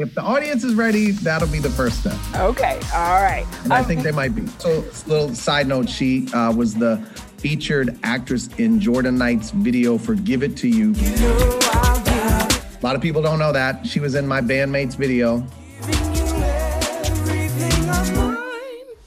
If 0.00 0.14
the 0.14 0.22
audience 0.22 0.64
is 0.64 0.74
ready, 0.74 1.10
that'll 1.10 1.48
be 1.48 1.58
the 1.58 1.70
first 1.70 2.00
step. 2.00 2.16
Okay, 2.36 2.80
all 2.94 3.22
right. 3.22 3.46
And 3.64 3.72
I 3.72 3.82
think 3.82 4.02
they 4.02 4.12
might 4.12 4.34
be. 4.34 4.46
So, 4.58 4.84
little 5.06 5.34
side 5.34 5.66
note: 5.66 5.88
she 5.88 6.28
uh, 6.32 6.52
was 6.52 6.74
the 6.74 6.96
featured 7.38 7.98
actress 8.02 8.48
in 8.58 8.80
Jordan 8.80 9.18
Knight's 9.18 9.50
video 9.50 9.98
for 9.98 10.14
"Give 10.14 10.42
It 10.42 10.56
to 10.58 10.68
You." 10.68 10.94
A 10.96 12.80
lot 12.82 12.96
of 12.96 13.02
people 13.02 13.20
don't 13.20 13.38
know 13.38 13.52
that 13.52 13.86
she 13.86 14.00
was 14.00 14.14
in 14.14 14.26
my 14.26 14.40
bandmates 14.40 14.96
video. 14.96 15.46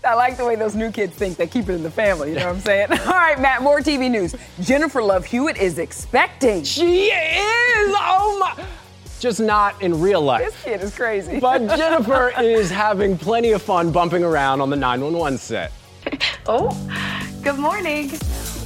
I 0.05 0.15
like 0.15 0.38
the 0.38 0.45
way 0.45 0.55
those 0.55 0.75
new 0.75 0.91
kids 0.91 1.15
think. 1.15 1.38
They 1.38 1.47
keep 1.47 1.69
it 1.69 1.73
in 1.73 1.81
the 1.81 1.89
family. 1.89 2.29
You 2.29 2.35
know 2.35 2.47
what 2.47 2.55
I'm 2.55 2.62
saying? 2.62 2.91
All 2.91 2.97
right, 3.13 3.39
Matt. 3.39 3.63
More 3.63 3.79
TV 3.79 4.12
news. 4.12 4.35
Jennifer 4.59 5.01
Love 5.01 5.25
Hewitt 5.25 5.57
is 5.57 5.79
expecting. 5.79 6.63
She 6.63 7.05
is. 7.05 7.95
Oh 7.97 8.38
my. 8.39 8.65
Just 9.24 9.39
not 9.39 9.82
in 9.82 10.01
real 10.01 10.20
life. 10.20 10.44
This 10.44 10.63
kid 10.65 10.82
is 10.82 10.94
crazy. 10.94 11.39
But 11.39 11.60
Jennifer 11.77 12.34
is 12.42 12.70
having 12.70 13.18
plenty 13.18 13.53
of 13.53 13.62
fun 13.62 13.89
bumping 13.89 14.22
around 14.22 14.60
on 14.60 14.70
the 14.70 14.75
911 14.75 15.38
set. 15.38 15.72
Oh, 16.46 16.68
good 17.42 17.58
morning. 17.58 18.12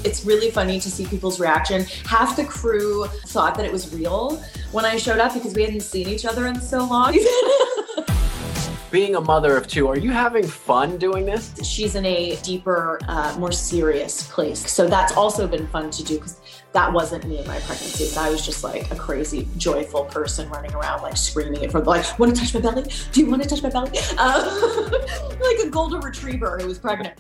It's 0.04 0.26
really 0.26 0.50
funny 0.50 0.80
to 0.80 0.90
see 0.90 1.06
people's 1.06 1.40
reaction. 1.40 1.84
Half 2.08 2.38
the 2.38 2.44
crew 2.44 3.06
thought 3.28 3.54
that 3.54 3.66
it 3.66 3.72
was 3.72 3.94
real 3.94 4.42
when 4.72 4.84
I 4.84 4.98
showed 4.98 5.20
up 5.20 5.36
because 5.36 5.54
we 5.54 5.62
hadn't 5.62 5.82
seen 5.82 6.08
each 6.08 6.26
other 6.26 6.48
in 6.48 6.60
so 6.60 6.80
long. 6.80 7.14
Being 8.90 9.16
a 9.16 9.22
mother 9.22 9.58
of 9.58 9.68
two, 9.68 9.88
are 9.88 9.98
you 9.98 10.10
having 10.10 10.48
fun 10.48 10.98
doing 10.98 11.28
this? 11.28 11.54
She's 11.62 11.94
in 11.94 12.04
a 12.08 12.36
deeper, 12.38 13.00
uh, 13.08 13.36
more 13.38 13.52
serious 13.52 14.28
place. 14.32 14.72
So 14.72 14.88
that's 14.88 15.16
also 15.16 15.48
been 15.48 15.68
fun 15.68 15.92
to 15.92 16.04
do 16.04 16.16
because 16.16 16.40
that 16.78 16.94
wasn't 16.94 17.26
me 17.26 17.40
in 17.40 17.48
my 17.48 17.60
pregnancy. 17.62 18.16
I 18.16 18.30
was 18.30 18.46
just 18.46 18.64
like 18.64 18.92
a 18.92 18.96
crazy, 18.96 19.48
joyful 19.58 20.06
person 20.06 20.48
running 20.50 20.72
around, 20.76 21.02
like 21.02 21.18
screaming 21.18 21.64
it 21.64 21.72
from 21.72 21.84
the 21.84 21.90
like, 21.90 22.20
want 22.20 22.36
to 22.36 22.40
touch 22.40 22.54
my 22.54 22.60
belly? 22.60 22.84
Do 23.12 23.20
you 23.20 23.28
want 23.28 23.42
to 23.42 23.50
touch 23.50 23.64
my 23.64 23.70
belly? 23.70 23.98
Uh, 24.16 24.88
like 25.42 25.58
a 25.66 25.70
golden 25.72 26.02
retriever 26.02 26.60
who 26.60 26.68
was 26.68 26.78
pregnant. 26.78 27.20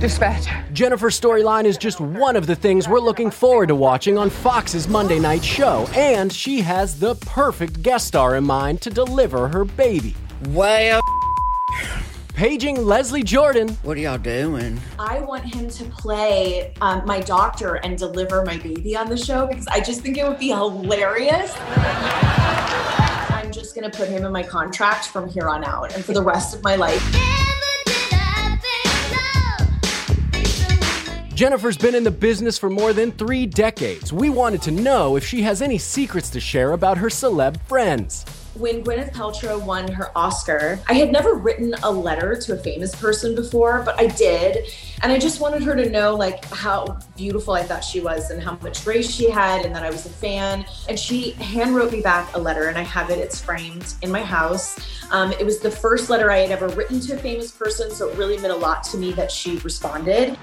Dispatch. 0.00 0.48
Jennifer's 0.72 1.20
storyline 1.20 1.64
is 1.64 1.78
just 1.78 2.00
one 2.00 2.34
of 2.34 2.48
the 2.48 2.56
things 2.56 2.88
we're 2.88 2.98
looking 2.98 3.30
forward 3.30 3.68
to 3.68 3.76
watching 3.76 4.18
on 4.18 4.28
Fox's 4.28 4.88
Monday 4.88 5.20
night 5.20 5.44
show, 5.44 5.88
and 5.94 6.32
she 6.32 6.62
has 6.62 6.98
the 6.98 7.14
perfect 7.14 7.80
guest 7.80 8.08
star 8.08 8.34
in 8.34 8.42
mind 8.42 8.80
to 8.80 8.90
deliver 8.90 9.46
her 9.46 9.64
baby. 9.64 10.16
Well, 10.48 11.00
Paging 12.40 12.86
Leslie 12.86 13.22
Jordan. 13.22 13.68
What 13.82 13.98
are 13.98 14.00
y'all 14.00 14.16
doing? 14.16 14.80
I 14.98 15.20
want 15.20 15.44
him 15.44 15.68
to 15.68 15.84
play 15.84 16.72
um, 16.80 17.04
my 17.04 17.20
doctor 17.20 17.74
and 17.74 17.98
deliver 17.98 18.42
my 18.46 18.56
baby 18.56 18.96
on 18.96 19.10
the 19.10 19.16
show 19.18 19.46
because 19.46 19.66
I 19.66 19.80
just 19.80 20.00
think 20.00 20.16
it 20.16 20.26
would 20.26 20.38
be 20.38 20.48
hilarious. 20.48 21.54
I'm 23.28 23.52
just 23.52 23.74
gonna 23.74 23.90
put 23.90 24.08
him 24.08 24.24
in 24.24 24.32
my 24.32 24.42
contract 24.42 25.08
from 25.08 25.28
here 25.28 25.50
on 25.50 25.64
out 25.64 25.94
and 25.94 26.02
for 26.02 26.14
the 26.14 26.22
rest 26.22 26.56
of 26.56 26.62
my 26.62 26.76
life. 26.76 27.02
Jennifer's 31.34 31.76
been 31.76 31.94
in 31.94 32.04
the 32.04 32.10
business 32.10 32.56
for 32.56 32.70
more 32.70 32.94
than 32.94 33.12
three 33.12 33.44
decades. 33.44 34.14
We 34.14 34.30
wanted 34.30 34.62
to 34.62 34.70
know 34.70 35.16
if 35.16 35.26
she 35.26 35.42
has 35.42 35.60
any 35.60 35.76
secrets 35.76 36.30
to 36.30 36.40
share 36.40 36.72
about 36.72 36.96
her 36.96 37.08
celeb 37.08 37.60
friends. 37.64 38.24
When 38.54 38.82
Gwyneth 38.82 39.12
Paltrow 39.12 39.64
won 39.64 39.90
her 39.92 40.10
Oscar, 40.18 40.80
I 40.88 40.94
had 40.94 41.12
never 41.12 41.34
written 41.34 41.72
a 41.84 41.90
letter 41.90 42.34
to 42.34 42.54
a 42.54 42.56
famous 42.56 42.94
person 42.94 43.36
before, 43.36 43.82
but 43.84 43.98
I 44.00 44.08
did. 44.08 44.66
And 45.02 45.12
I 45.12 45.18
just 45.18 45.40
wanted 45.40 45.62
her 45.62 45.76
to 45.76 45.88
know 45.88 46.16
like 46.16 46.44
how 46.46 46.98
beautiful 47.16 47.54
I 47.54 47.62
thought 47.62 47.84
she 47.84 48.00
was 48.00 48.30
and 48.30 48.42
how 48.42 48.58
much 48.60 48.84
grace 48.84 49.08
she 49.08 49.30
had 49.30 49.64
and 49.64 49.74
that 49.74 49.84
I 49.84 49.90
was 49.90 50.04
a 50.04 50.10
fan. 50.10 50.66
And 50.88 50.98
she 50.98 51.30
hand 51.32 51.76
wrote 51.76 51.92
me 51.92 52.00
back 52.00 52.34
a 52.34 52.40
letter 52.40 52.68
and 52.68 52.76
I 52.76 52.82
have 52.82 53.10
it, 53.10 53.18
it's 53.18 53.40
framed 53.40 53.94
in 54.02 54.10
my 54.10 54.22
house. 54.22 54.78
Um, 55.12 55.32
it 55.32 55.44
was 55.46 55.60
the 55.60 55.70
first 55.70 56.10
letter 56.10 56.30
I 56.30 56.38
had 56.38 56.50
ever 56.50 56.68
written 56.68 56.98
to 57.00 57.14
a 57.14 57.18
famous 57.18 57.52
person, 57.52 57.90
so 57.90 58.08
it 58.08 58.16
really 58.16 58.36
meant 58.38 58.52
a 58.52 58.56
lot 58.56 58.82
to 58.84 58.96
me 58.96 59.12
that 59.12 59.30
she 59.30 59.58
responded. 59.58 60.36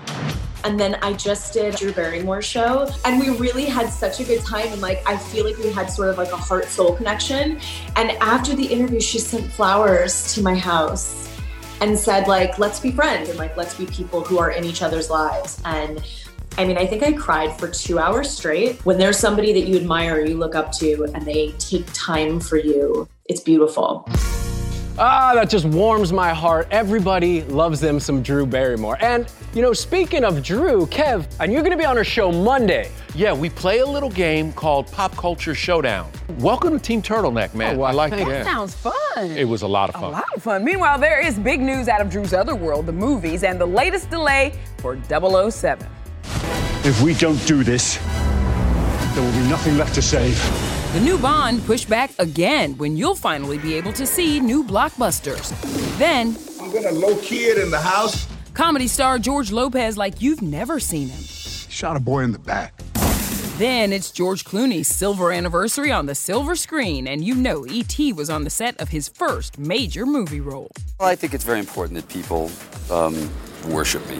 And 0.63 0.79
then 0.79 0.95
I 1.01 1.13
just 1.13 1.53
did 1.53 1.75
Drew 1.75 1.93
Barrymore 1.93 2.41
show 2.41 2.89
and 3.05 3.19
we 3.19 3.29
really 3.37 3.65
had 3.65 3.89
such 3.89 4.19
a 4.19 4.23
good 4.23 4.41
time. 4.41 4.67
And 4.67 4.81
like, 4.81 5.01
I 5.07 5.17
feel 5.17 5.45
like 5.45 5.57
we 5.57 5.69
had 5.69 5.89
sort 5.89 6.09
of 6.09 6.17
like 6.17 6.31
a 6.31 6.37
heart 6.37 6.65
soul 6.65 6.95
connection. 6.95 7.59
And 7.95 8.11
after 8.19 8.55
the 8.55 8.65
interview, 8.65 8.99
she 8.99 9.19
sent 9.19 9.51
flowers 9.51 10.33
to 10.33 10.41
my 10.41 10.55
house 10.55 11.29
and 11.81 11.97
said 11.97 12.27
like, 12.27 12.57
let's 12.59 12.79
be 12.79 12.91
friends 12.91 13.29
and 13.29 13.37
like, 13.37 13.55
let's 13.55 13.75
be 13.75 13.85
people 13.85 14.23
who 14.23 14.39
are 14.39 14.51
in 14.51 14.63
each 14.63 14.81
other's 14.81 15.09
lives. 15.09 15.61
And 15.63 16.03
I 16.57 16.65
mean, 16.65 16.77
I 16.77 16.87
think 16.87 17.03
I 17.03 17.11
cried 17.11 17.57
for 17.59 17.67
two 17.67 17.99
hours 17.99 18.29
straight. 18.31 18.83
When 18.83 18.97
there's 18.97 19.19
somebody 19.19 19.53
that 19.53 19.67
you 19.67 19.77
admire, 19.77 20.25
you 20.25 20.37
look 20.37 20.55
up 20.55 20.71
to, 20.73 21.03
and 21.13 21.23
they 21.23 21.51
take 21.59 21.85
time 21.93 22.39
for 22.39 22.57
you, 22.57 23.07
it's 23.25 23.41
beautiful. 23.41 24.09
Ah, 24.99 25.33
that 25.35 25.47
just 25.47 25.65
warms 25.65 26.11
my 26.11 26.33
heart. 26.33 26.67
Everybody 26.71 27.43
loves 27.43 27.79
them 27.79 27.99
some 27.99 28.23
Drew 28.23 28.47
Barrymore. 28.47 28.97
And, 28.99 29.27
you 29.53 29.61
know, 29.61 29.71
speaking 29.71 30.23
of 30.23 30.41
Drew, 30.41 30.87
Kev, 30.87 31.27
and 31.39 31.53
you're 31.53 31.61
gonna 31.61 31.77
be 31.77 31.85
on 31.85 31.95
her 31.97 32.03
show 32.03 32.31
Monday. 32.31 32.89
Yeah, 33.13 33.31
we 33.31 33.47
play 33.51 33.79
a 33.79 33.85
little 33.85 34.09
game 34.09 34.51
called 34.53 34.91
Pop 34.91 35.15
Culture 35.15 35.53
Showdown. 35.53 36.09
Welcome 36.39 36.73
to 36.73 36.79
Team 36.83 37.03
Turtleneck, 37.03 37.53
man. 37.53 37.75
Oh, 37.75 37.79
well, 37.79 37.91
I 37.91 37.91
like 37.91 38.09
That 38.09 38.25
that. 38.27 38.45
sounds 38.45 38.73
fun. 38.73 38.93
It 39.37 39.47
was 39.47 39.61
a 39.61 39.67
lot 39.67 39.89
of 39.89 39.95
fun. 39.95 40.05
A 40.05 40.09
lot 40.13 40.25
of 40.35 40.41
fun. 40.41 40.63
Meanwhile, 40.63 40.97
there 40.97 41.19
is 41.19 41.37
big 41.37 41.61
news 41.61 41.87
out 41.87 42.01
of 42.01 42.09
Drew's 42.09 42.33
other 42.33 42.55
world, 42.55 42.87
the 42.87 42.91
movies, 42.91 43.43
and 43.43 43.61
the 43.61 43.67
latest 43.67 44.09
delay 44.09 44.53
for 44.77 44.97
007. 45.07 45.87
If 46.83 46.99
we 47.03 47.13
don't 47.13 47.43
do 47.45 47.63
this, 47.63 47.97
there 49.13 49.23
will 49.23 49.31
be 49.43 49.47
nothing 49.47 49.77
left 49.77 49.93
to 49.93 50.01
save. 50.01 50.37
The 50.93 51.01
new 51.01 51.17
Bond 51.17 51.63
pushed 51.65 51.89
back 51.89 52.11
again 52.17 52.75
when 52.77 52.95
you'll 52.95 53.15
finally 53.15 53.57
be 53.57 53.73
able 53.75 53.93
to 53.93 54.05
see 54.05 54.39
new 54.39 54.63
blockbusters. 54.63 55.49
Then, 55.99 56.35
I'm 56.61 56.71
gonna 56.71 56.91
low 56.91 57.17
key 57.17 57.45
it 57.45 57.57
in 57.57 57.69
the 57.69 57.79
house. 57.79 58.25
comedy 58.53 58.87
star 58.87 59.19
George 59.19 59.51
Lopez 59.51 59.97
like 59.97 60.21
you've 60.21 60.41
never 60.41 60.79
seen 60.79 61.09
him. 61.09 61.21
Shot 61.69 61.97
a 61.97 61.99
boy 61.99 62.21
in 62.21 62.31
the 62.31 62.39
back. 62.39 62.81
Then 63.57 63.91
it's 63.91 64.11
George 64.11 64.45
Clooney's 64.45 64.87
silver 64.87 65.31
anniversary 65.31 65.91
on 65.91 66.05
the 66.05 66.15
silver 66.15 66.55
screen, 66.55 67.07
and 67.07 67.23
you 67.23 67.35
know 67.35 67.65
E.T. 67.67 68.13
was 68.13 68.29
on 68.29 68.43
the 68.43 68.49
set 68.49 68.79
of 68.79 68.89
his 68.89 69.09
first 69.09 69.57
major 69.59 70.05
movie 70.05 70.39
role. 70.39 70.71
Well, 70.99 71.09
I 71.09 71.15
think 71.15 71.33
it's 71.33 71.43
very 71.43 71.59
important 71.59 71.99
that 71.99 72.07
people 72.07 72.49
um, 72.91 73.29
worship 73.67 74.07
me. 74.09 74.19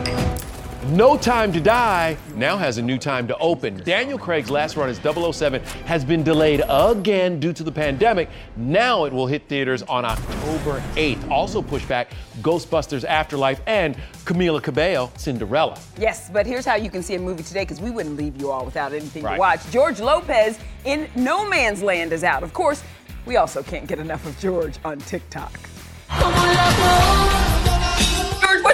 No 0.91 1.17
Time 1.17 1.53
to 1.53 1.61
Die 1.61 2.17
now 2.35 2.57
has 2.57 2.77
a 2.77 2.81
new 2.81 2.97
time 2.97 3.25
to 3.27 3.37
open. 3.37 3.81
Daniel 3.85 4.17
Craig's 4.17 4.49
last 4.51 4.75
run 4.75 4.89
as 4.89 4.97
007 4.99 5.63
has 5.85 6.03
been 6.03 6.21
delayed 6.21 6.61
again 6.67 7.39
due 7.39 7.53
to 7.53 7.63
the 7.63 7.71
pandemic. 7.71 8.27
Now 8.57 9.05
it 9.05 9.13
will 9.13 9.25
hit 9.25 9.47
theaters 9.47 9.83
on 9.83 10.03
October 10.03 10.83
8th. 10.95 11.29
Also 11.31 11.61
pushed 11.61 11.87
back 11.87 12.09
Ghostbusters 12.41 13.05
Afterlife 13.05 13.61
and 13.67 13.95
Camila 14.25 14.61
Cabello 14.61 15.09
Cinderella. 15.15 15.79
Yes, 15.97 16.29
but 16.29 16.45
here's 16.45 16.65
how 16.65 16.75
you 16.75 16.89
can 16.89 17.03
see 17.03 17.15
a 17.15 17.19
movie 17.19 17.43
today 17.43 17.61
because 17.61 17.79
we 17.79 17.89
wouldn't 17.89 18.17
leave 18.17 18.41
you 18.41 18.51
all 18.51 18.65
without 18.65 18.91
anything 18.91 19.23
Right. 19.23 19.35
to 19.35 19.39
watch. 19.39 19.71
George 19.71 20.01
Lopez 20.01 20.59
in 20.83 21.07
No 21.15 21.47
Man's 21.47 21.81
Land 21.81 22.11
is 22.11 22.25
out. 22.25 22.43
Of 22.43 22.51
course, 22.51 22.83
we 23.25 23.37
also 23.37 23.63
can't 23.63 23.87
get 23.87 23.99
enough 23.99 24.25
of 24.25 24.37
George 24.39 24.77
on 24.83 24.97
TikTok. 24.97 25.57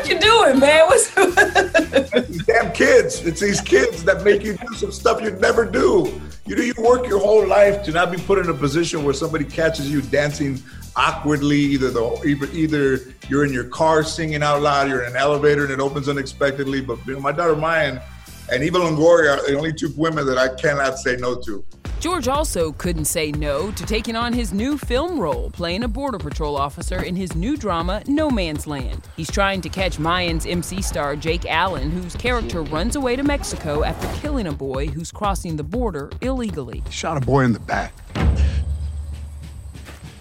You 0.07 0.17
doing, 0.19 0.59
man? 0.59 0.87
What's 0.87 1.13
damn 2.45 2.71
kids. 2.71 3.25
It's 3.25 3.41
these 3.41 3.59
kids 3.59 4.05
that 4.05 4.23
make 4.23 4.41
you 4.41 4.55
do 4.55 4.73
some 4.73 4.91
stuff 4.91 5.21
you'd 5.21 5.41
never 5.41 5.65
do. 5.65 6.21
You 6.45 6.55
know, 6.55 6.63
you 6.63 6.73
work 6.77 7.07
your 7.07 7.19
whole 7.19 7.45
life 7.45 7.83
to 7.83 7.91
not 7.91 8.09
be 8.09 8.17
put 8.17 8.39
in 8.39 8.49
a 8.49 8.53
position 8.53 9.03
where 9.03 9.13
somebody 9.13 9.43
catches 9.43 9.91
you 9.91 10.01
dancing 10.01 10.63
awkwardly. 10.95 11.59
Either 11.59 11.91
the 11.91 12.21
either, 12.25 12.45
either 12.53 13.13
you're 13.27 13.43
in 13.43 13.51
your 13.51 13.65
car 13.65 14.01
singing 14.01 14.43
out 14.43 14.61
loud, 14.61 14.87
you're 14.87 15.03
in 15.03 15.11
an 15.11 15.17
elevator 15.17 15.63
and 15.63 15.73
it 15.73 15.81
opens 15.81 16.07
unexpectedly. 16.07 16.79
But 16.79 17.05
you 17.05 17.15
know, 17.15 17.19
my 17.19 17.33
daughter 17.33 17.57
Mayan 17.57 17.99
and 18.49 18.63
Eva 18.63 18.79
Longoria 18.79 19.39
are 19.39 19.45
the 19.45 19.57
only 19.57 19.73
two 19.73 19.91
women 19.97 20.25
that 20.25 20.37
I 20.37 20.55
cannot 20.55 20.99
say 20.99 21.17
no 21.17 21.35
to. 21.41 21.65
George 22.00 22.27
also 22.27 22.72
couldn't 22.74 23.06
say 23.06 23.32
no 23.32 23.72
to 23.72 23.84
taking 23.86 24.16
on 24.16 24.32
his 24.32 24.54
new 24.54 24.77
film 24.77 25.20
role, 25.20 25.50
playing 25.50 25.84
a 25.84 25.88
Border 25.88 26.20
Patrol 26.20 26.56
officer 26.56 27.01
in 27.01 27.16
his 27.16 27.34
new 27.34 27.58
drama, 27.58 28.04
No 28.06 28.30
Man's 28.30 28.68
Land. 28.68 29.08
He's 29.16 29.32
trying 29.32 29.62
to 29.62 29.70
catch 29.70 29.98
Mayans 29.98 30.50
MC 30.50 30.84
star 30.84 31.16
Jake 31.16 31.46
Allyn, 31.48 31.89
whose 31.89 32.16
character 32.16 32.62
runs 32.62 32.96
away 32.96 33.16
to 33.16 33.24
Mexico 33.24 33.84
after 33.84 34.08
killing 34.22 34.46
a 34.46 34.51
boy 34.51 34.88
who's 34.88 35.12
crossing 35.12 35.56
the 35.56 35.63
border 35.63 36.12
illegally. 36.22 36.84
He 36.86 36.92
Shot 36.92 37.18
a 37.18 37.25
boy 37.25 37.46
in 37.46 37.54
the 37.54 37.60
back. 37.60 37.94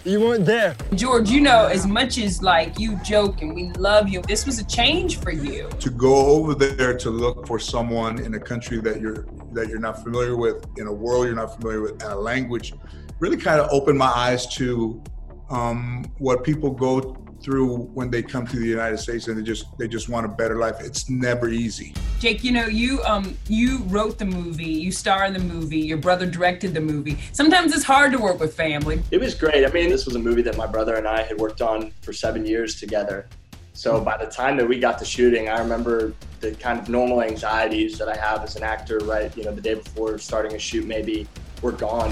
You 0.03 0.21
weren't 0.21 0.45
there. 0.45 0.75
George, 0.95 1.29
you 1.29 1.41
know, 1.41 1.65
as 1.65 1.85
much 1.85 2.17
as 2.17 2.41
like 2.41 2.79
you 2.79 2.95
joke 3.03 3.41
and 3.41 3.53
we 3.53 3.71
love 3.73 4.07
you, 4.07 4.21
this 4.21 4.45
was 4.45 4.57
a 4.57 4.65
change 4.65 5.19
for 5.19 5.31
you. 5.31 5.69
To 5.79 5.89
go 5.89 6.27
over 6.27 6.55
there 6.55 6.97
to 6.97 7.09
look 7.09 7.45
for 7.45 7.59
someone 7.59 8.17
in 8.17 8.33
a 8.33 8.39
country 8.39 8.79
that 8.79 9.01
you're 9.01 9.27
that 9.53 9.67
you're 9.67 9.79
not 9.79 10.03
familiar 10.03 10.35
with, 10.35 10.65
in 10.77 10.87
a 10.87 10.93
world 10.93 11.25
you're 11.25 11.35
not 11.35 11.55
familiar 11.55 11.81
with, 11.81 11.91
and 12.03 12.03
a 12.03 12.15
language, 12.15 12.73
really 13.19 13.37
kind 13.37 13.59
of 13.59 13.69
opened 13.71 13.97
my 13.97 14.11
eyes 14.13 14.47
to 14.55 15.01
um, 15.49 16.05
what 16.17 16.43
people 16.43 16.71
go 16.71 17.15
through 17.41 17.77
when 17.93 18.09
they 18.09 18.21
come 18.21 18.45
to 18.47 18.57
the 18.57 18.65
United 18.65 18.97
States 18.97 19.27
and 19.27 19.37
they 19.37 19.43
just 19.43 19.65
they 19.77 19.87
just 19.87 20.09
want 20.09 20.25
a 20.25 20.29
better 20.29 20.57
life. 20.57 20.75
It's 20.79 21.09
never 21.09 21.49
easy. 21.49 21.93
Jake, 22.19 22.43
you 22.43 22.51
know, 22.51 22.65
you 22.65 23.01
um 23.03 23.37
you 23.47 23.79
wrote 23.85 24.17
the 24.17 24.25
movie, 24.25 24.65
you 24.65 24.91
star 24.91 25.25
in 25.25 25.33
the 25.33 25.39
movie, 25.39 25.79
your 25.79 25.97
brother 25.97 26.25
directed 26.25 26.73
the 26.73 26.81
movie. 26.81 27.17
Sometimes 27.31 27.73
it's 27.73 27.83
hard 27.83 28.11
to 28.11 28.17
work 28.17 28.39
with 28.39 28.53
family. 28.53 29.01
It 29.11 29.19
was 29.19 29.35
great. 29.35 29.65
I 29.65 29.71
mean, 29.71 29.89
this 29.89 30.05
was 30.05 30.15
a 30.15 30.19
movie 30.19 30.41
that 30.43 30.57
my 30.57 30.67
brother 30.67 30.95
and 30.95 31.07
I 31.07 31.23
had 31.23 31.37
worked 31.37 31.61
on 31.61 31.91
for 32.01 32.11
seven 32.11 32.45
years 32.45 32.79
together. 32.79 33.29
So 33.77 34.01
by 34.01 34.17
the 34.17 34.25
time 34.25 34.57
that 34.57 34.67
we 34.67 34.79
got 34.79 34.97
to 34.97 35.05
shooting, 35.05 35.49
I 35.49 35.59
remember 35.59 36.11
the 36.39 36.53
kind 36.53 36.79
of 36.79 36.89
normal 36.89 37.21
anxieties 37.21 37.99
that 37.99 38.09
I 38.09 38.17
have 38.17 38.41
as 38.43 38.55
an 38.55 38.63
actor, 38.63 38.97
right? 39.03 39.35
You 39.37 39.43
know, 39.43 39.53
the 39.53 39.61
day 39.61 39.75
before 39.75 40.17
starting 40.17 40.55
a 40.55 40.57
shoot, 40.57 40.87
maybe 40.87 41.27
were 41.61 41.73
gone. 41.73 42.11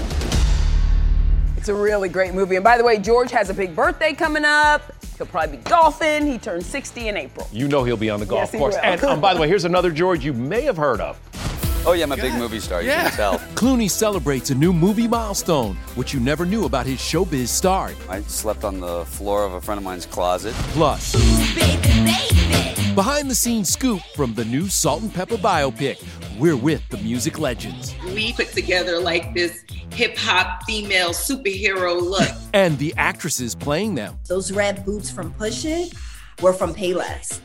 It's 1.56 1.68
a 1.68 1.74
really 1.74 2.08
great 2.08 2.34
movie. 2.34 2.54
And 2.54 2.62
by 2.62 2.78
the 2.78 2.84
way, 2.84 2.98
George 2.98 3.32
has 3.32 3.50
a 3.50 3.54
big 3.54 3.74
birthday 3.74 4.12
coming 4.12 4.44
up. 4.44 4.92
He'll 5.18 5.26
probably 5.26 5.56
be 5.56 5.64
golfing. 5.64 6.24
He 6.28 6.38
turns 6.38 6.66
60 6.66 7.08
in 7.08 7.16
April. 7.16 7.48
You 7.50 7.66
know 7.66 7.82
he'll 7.82 7.96
be 7.96 8.10
on 8.10 8.20
the 8.20 8.26
golf 8.26 8.52
Yes, 8.52 8.60
course. 8.60 8.76
And 8.76 9.02
um, 9.02 9.20
by 9.20 9.34
the 9.34 9.40
way, 9.40 9.48
here's 9.48 9.64
another 9.64 9.90
George 9.90 10.24
you 10.24 10.34
may 10.34 10.62
have 10.62 10.76
heard 10.76 11.00
of. 11.00 11.18
Oh 11.86 11.92
yeah, 11.92 12.04
I'm 12.04 12.12
a 12.12 12.16
big 12.16 12.34
movie 12.34 12.60
star. 12.60 12.82
You 12.82 12.90
can 12.90 13.10
tell. 13.12 13.38
Clooney 13.54 13.88
celebrates 13.88 14.50
a 14.50 14.54
new 14.54 14.72
movie 14.72 15.06
milestone, 15.06 15.76
which 15.94 16.12
you 16.12 16.20
never 16.20 16.44
knew 16.44 16.64
about 16.64 16.84
his 16.84 16.98
showbiz 16.98 17.48
star. 17.48 17.92
I 18.08 18.20
slept 18.22 18.64
on 18.64 18.80
the 18.80 19.04
floor 19.04 19.44
of 19.44 19.52
a 19.52 19.60
friend 19.60 19.78
of 19.78 19.84
mine's 19.84 20.06
closet. 20.06 20.52
Plus, 20.74 21.12
behind 22.94 23.30
the 23.30 23.34
scenes 23.34 23.68
scoop 23.68 24.02
from 24.16 24.34
the 24.34 24.44
new 24.44 24.68
Salt-N-Pepa 24.68 25.38
biopic. 25.38 26.04
We're 26.38 26.56
with 26.56 26.86
the 26.90 26.98
music 26.98 27.38
legends 27.38 27.94
we 28.16 28.32
put 28.32 28.48
together 28.48 28.98
like 28.98 29.34
this 29.34 29.62
hip 29.92 30.16
hop 30.16 30.62
female 30.64 31.10
superhero 31.10 32.00
look. 32.00 32.28
and 32.54 32.78
the 32.78 32.94
actresses 32.96 33.54
playing 33.54 33.94
them. 33.94 34.18
Those 34.26 34.50
red 34.50 34.84
boots 34.86 35.10
from 35.10 35.32
Push 35.34 35.66
It 35.66 35.92
were 36.40 36.54
from 36.54 36.74
Payless. 36.74 37.40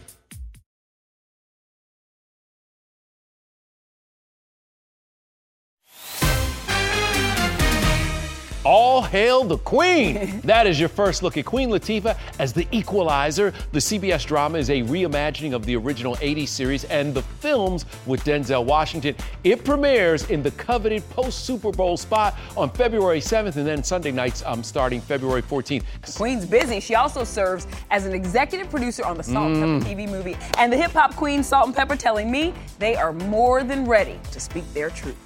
All 8.63 9.01
hail 9.01 9.43
the 9.43 9.57
Queen! 9.57 10.39
that 10.43 10.67
is 10.67 10.79
your 10.79 10.89
first 10.89 11.23
look 11.23 11.35
at 11.35 11.45
Queen 11.45 11.69
Latifah 11.69 12.15
as 12.37 12.53
the 12.53 12.67
equalizer. 12.71 13.53
The 13.71 13.79
CBS 13.79 14.23
drama 14.25 14.59
is 14.59 14.69
a 14.69 14.81
reimagining 14.83 15.53
of 15.53 15.65
the 15.65 15.75
original 15.75 16.15
80s 16.17 16.49
series 16.49 16.83
and 16.85 17.11
the 17.11 17.23
films 17.23 17.87
with 18.05 18.23
Denzel 18.23 18.63
Washington. 18.63 19.15
It 19.43 19.65
premieres 19.65 20.29
in 20.29 20.43
the 20.43 20.51
coveted 20.51 21.07
post 21.09 21.43
Super 21.43 21.71
Bowl 21.71 21.97
spot 21.97 22.37
on 22.55 22.69
February 22.69 23.19
7th 23.19 23.55
and 23.55 23.65
then 23.65 23.83
Sunday 23.83 24.11
nights 24.11 24.43
um, 24.45 24.63
starting 24.63 25.01
February 25.01 25.41
14th. 25.41 25.83
Queen's 26.15 26.45
busy. 26.45 26.79
She 26.79 26.93
also 26.93 27.23
serves 27.23 27.65
as 27.89 28.05
an 28.05 28.13
executive 28.13 28.69
producer 28.69 29.03
on 29.05 29.17
the 29.17 29.23
Salt 29.23 29.53
and 29.53 29.61
Mm. 29.61 29.81
Pepper 29.81 29.95
TV 29.95 30.07
movie. 30.09 30.37
And 30.59 30.71
the 30.71 30.77
hip 30.77 30.91
hop 30.91 31.15
queen 31.15 31.43
Salt-N-Pepa 31.43 31.97
telling 31.97 32.29
me 32.29 32.53
they 32.77 32.95
are 32.95 33.13
more 33.13 33.63
than 33.63 33.85
ready 33.85 34.19
to 34.31 34.39
speak 34.39 34.71
their 34.73 34.89
truth. 34.91 35.17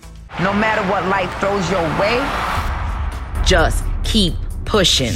No 0.41 0.53
matter 0.53 0.81
what 0.89 1.05
life 1.07 1.33
throws 1.39 1.69
your 1.71 1.81
way, 1.99 2.17
just 3.45 3.83
keep 4.03 4.33
pushing. 4.65 5.13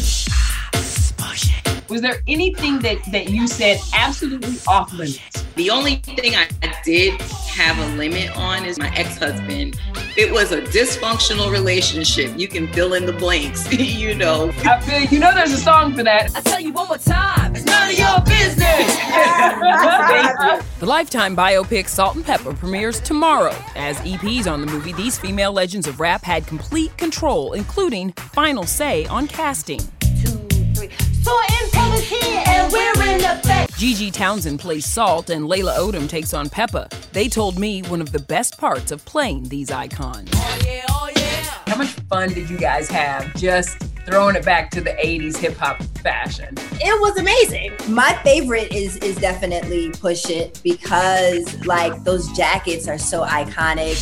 Was 1.89 2.01
there 2.01 2.21
anything 2.27 2.77
that, 2.79 2.99
that 3.11 3.29
you 3.29 3.47
said 3.47 3.79
absolutely 3.95 4.57
off 4.67 4.93
limits? 4.93 5.43
The 5.55 5.71
only 5.71 5.95
thing 5.95 6.35
I 6.35 6.47
did 6.85 7.19
have 7.59 7.77
a 7.77 7.97
limit 7.97 8.31
on 8.37 8.63
is 8.63 8.79
my 8.79 8.87
ex 8.95 9.17
husband. 9.17 9.77
It 10.15 10.31
was 10.31 10.53
a 10.53 10.61
dysfunctional 10.61 11.51
relationship. 11.51 12.31
You 12.37 12.47
can 12.47 12.71
fill 12.71 12.93
in 12.93 13.05
the 13.05 13.11
blanks, 13.11 13.69
you 13.77 14.15
know. 14.15 14.53
I 14.63 14.79
feel, 14.79 15.01
you 15.11 15.19
know 15.19 15.33
there's 15.33 15.51
a 15.51 15.57
song 15.57 15.93
for 15.93 16.03
that. 16.03 16.33
I 16.37 16.39
tell 16.39 16.61
you 16.61 16.71
one 16.71 16.87
more 16.87 16.97
time, 16.97 17.53
it's 17.53 17.65
none 17.65 17.89
of 17.91 17.97
your 17.99 18.21
business. 18.21 18.97
The 20.79 20.85
Lifetime 20.85 21.35
biopic 21.35 21.89
Salt-N-Pepa 21.89 22.57
premieres 22.57 23.01
tomorrow. 23.01 23.53
As 23.75 23.97
EPs 23.97 24.49
on 24.49 24.61
the 24.61 24.67
movie, 24.67 24.93
these 24.93 25.19
female 25.19 25.51
legends 25.51 25.87
of 25.87 25.99
rap 25.99 26.23
had 26.23 26.47
complete 26.47 26.95
control, 26.97 27.51
including 27.51 28.13
final 28.13 28.63
say 28.63 29.05
on 29.07 29.27
casting. 29.27 29.79
So 29.79 31.37
in 31.61 31.69
public 31.71 32.03
here 32.03 32.43
and 32.47 32.71
we're 32.71 32.93
in 33.03 33.17
the 33.19 33.39
effect. 33.39 33.77
G.G. 33.77 34.11
Townsend 34.11 34.61
plays 34.61 34.85
Salt 34.85 35.29
and 35.29 35.47
Laila 35.47 35.73
Odom 35.73 36.07
takes 36.07 36.33
on 36.33 36.47
Pepa. 36.47 36.89
They 37.11 37.27
told 37.27 37.57
me 37.57 37.81
one 37.83 38.01
of 38.01 38.11
the 38.11 38.19
best 38.19 38.57
parts 38.59 38.91
of 38.91 39.03
playing 39.05 39.49
these 39.49 39.71
icons. 39.71 40.29
How 40.33 41.75
much 41.75 41.89
fun 42.09 42.29
did 42.29 42.49
you 42.49 42.57
guys 42.57 42.89
have 42.89 43.33
just 43.35 43.77
throwing 44.05 44.35
it 44.35 44.45
back 44.45 44.69
to 44.71 44.81
the 44.81 44.91
80s 44.91 45.37
hip 45.37 45.57
hop 45.57 45.81
fashion? 46.03 46.53
It 46.73 47.01
was 47.01 47.17
amazing. 47.17 47.73
My 47.87 48.13
favorite 48.23 48.71
is 48.71 48.97
is 48.97 49.15
definitely 49.17 49.89
Push 49.91 50.29
It 50.29 50.61
because 50.63 51.65
like 51.65 52.03
those 52.03 52.31
jackets 52.37 52.87
are 52.87 52.99
so 52.99 53.23
iconic. 53.25 53.97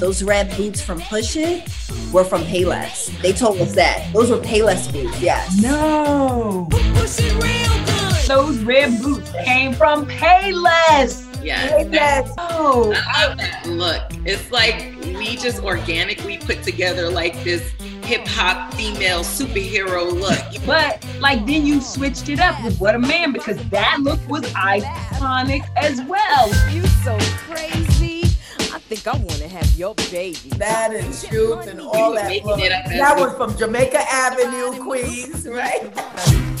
Those 0.00 0.22
red 0.22 0.54
boots 0.56 0.82
from 0.82 1.00
Push 1.00 1.36
It 1.36 1.68
were 2.12 2.24
from 2.24 2.42
Payless. 2.42 3.06
They 3.22 3.32
told 3.32 3.60
us 3.60 3.74
that. 3.74 4.12
Those 4.12 4.30
were 4.30 4.38
Payless 4.38 4.92
boots, 4.92 5.20
yes. 5.20 5.58
No. 5.62 6.68
Those 8.26 8.58
red 8.60 9.02
boots 9.02 9.30
came 9.44 9.74
from 9.74 10.06
Payless. 10.06 11.28
Yes. 11.44 11.86
Yes. 11.92 12.32
Oh. 12.38 12.94
I 13.06 13.26
love 13.28 13.38
that 13.38 13.66
look. 13.66 14.02
It's 14.26 14.50
like 14.50 14.96
we 15.04 15.36
just 15.36 15.62
organically 15.62 16.38
put 16.38 16.62
together 16.62 17.10
like 17.10 17.42
this 17.44 17.70
hip 18.04 18.26
hop 18.26 18.72
female 18.74 19.20
superhero 19.20 20.10
look. 20.10 20.66
But 20.66 21.06
like 21.20 21.44
then 21.44 21.66
you 21.66 21.82
switched 21.82 22.30
it 22.30 22.40
up 22.40 22.62
with 22.64 22.78
Whatta 22.78 22.98
Man 22.98 23.32
because 23.32 23.62
that 23.68 23.98
look 24.00 24.26
was 24.28 24.44
iconic 24.54 25.68
as 25.76 26.00
well. 26.02 26.48
You 26.72 26.86
so 27.04 27.18
crazy. 27.46 28.22
I 28.72 28.78
think 28.78 29.06
I 29.06 29.12
want 29.12 29.36
to 29.36 29.48
have 29.48 29.70
your 29.78 29.94
baby. 30.10 30.48
That 30.56 30.92
is 30.92 31.24
truth 31.24 31.66
and 31.66 31.80
all 31.80 32.14
that. 32.14 32.28
Making 32.28 32.46
look. 32.46 32.60
it 32.60 32.72
up 32.72 32.86
as 32.86 32.98
That 32.98 33.18
was 33.18 33.36
from 33.36 33.56
Jamaica 33.56 34.00
Avenue, 34.10 34.82
Queens, 34.82 35.46
right? 35.46 36.53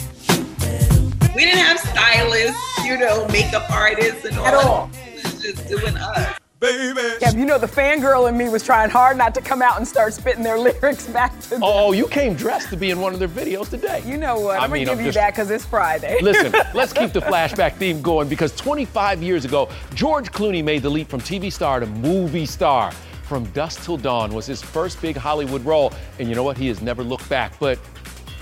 We 1.34 1.44
didn't 1.44 1.60
have 1.64 1.78
stylists, 1.80 2.84
you 2.84 2.96
know, 2.98 3.26
makeup 3.28 3.68
artists 3.70 4.24
and 4.24 4.38
all. 4.38 4.46
At 4.46 4.54
all. 4.54 4.90
We 5.06 5.14
was 5.22 5.42
just 5.42 5.68
doing 5.68 5.96
us. 5.96 6.38
Baby. 6.60 7.00
Yeah, 7.20 7.32
you 7.32 7.44
know 7.44 7.58
the 7.58 7.66
fangirl 7.66 8.26
in 8.28 8.38
me 8.38 8.48
was 8.48 8.62
trying 8.62 8.88
hard 8.88 9.18
not 9.18 9.34
to 9.34 9.42
come 9.42 9.60
out 9.60 9.76
and 9.76 9.86
start 9.86 10.14
spitting 10.14 10.42
their 10.42 10.58
lyrics 10.66 11.06
back 11.08 11.38
to 11.40 11.50
them. 11.50 11.60
Oh, 11.62 11.92
you 11.92 12.06
came 12.06 12.34
dressed 12.34 12.70
to 12.70 12.76
be 12.76 12.90
in 12.90 13.00
one 13.00 13.12
of 13.12 13.18
their 13.18 13.28
videos 13.28 13.68
today. 13.68 14.02
You 14.06 14.16
know 14.16 14.38
what? 14.40 14.58
I 14.60 14.64
I'm 14.64 14.70
mean, 14.70 14.84
gonna 14.86 14.92
I'm 14.92 14.98
give 14.98 15.06
you 15.06 15.12
just- 15.12 15.16
that 15.22 15.32
because 15.34 15.50
it's 15.50 15.64
Friday. 15.66 16.18
Listen, 16.22 16.52
let's 16.72 16.92
keep 16.94 17.12
the 17.12 17.20
flashback 17.20 17.74
theme 17.74 18.00
going 18.00 18.28
because 18.28 18.54
25 18.56 19.22
years 19.22 19.44
ago, 19.44 19.68
George 19.94 20.30
Clooney 20.32 20.64
made 20.64 20.82
the 20.82 20.88
leap 20.90 21.08
from 21.08 21.20
TV 21.20 21.52
star 21.52 21.80
to 21.80 21.86
movie 21.86 22.46
star. 22.46 22.92
From 23.24 23.44
Dusk 23.46 23.82
Till 23.84 23.96
Dawn 23.96 24.32
was 24.32 24.46
his 24.46 24.62
first 24.62 25.00
big 25.02 25.16
Hollywood 25.16 25.64
role, 25.64 25.92
and 26.18 26.28
you 26.28 26.34
know 26.34 26.42
what? 26.44 26.56
He 26.58 26.68
has 26.68 26.80
never 26.82 27.02
looked 27.02 27.28
back. 27.28 27.58
But 27.58 27.78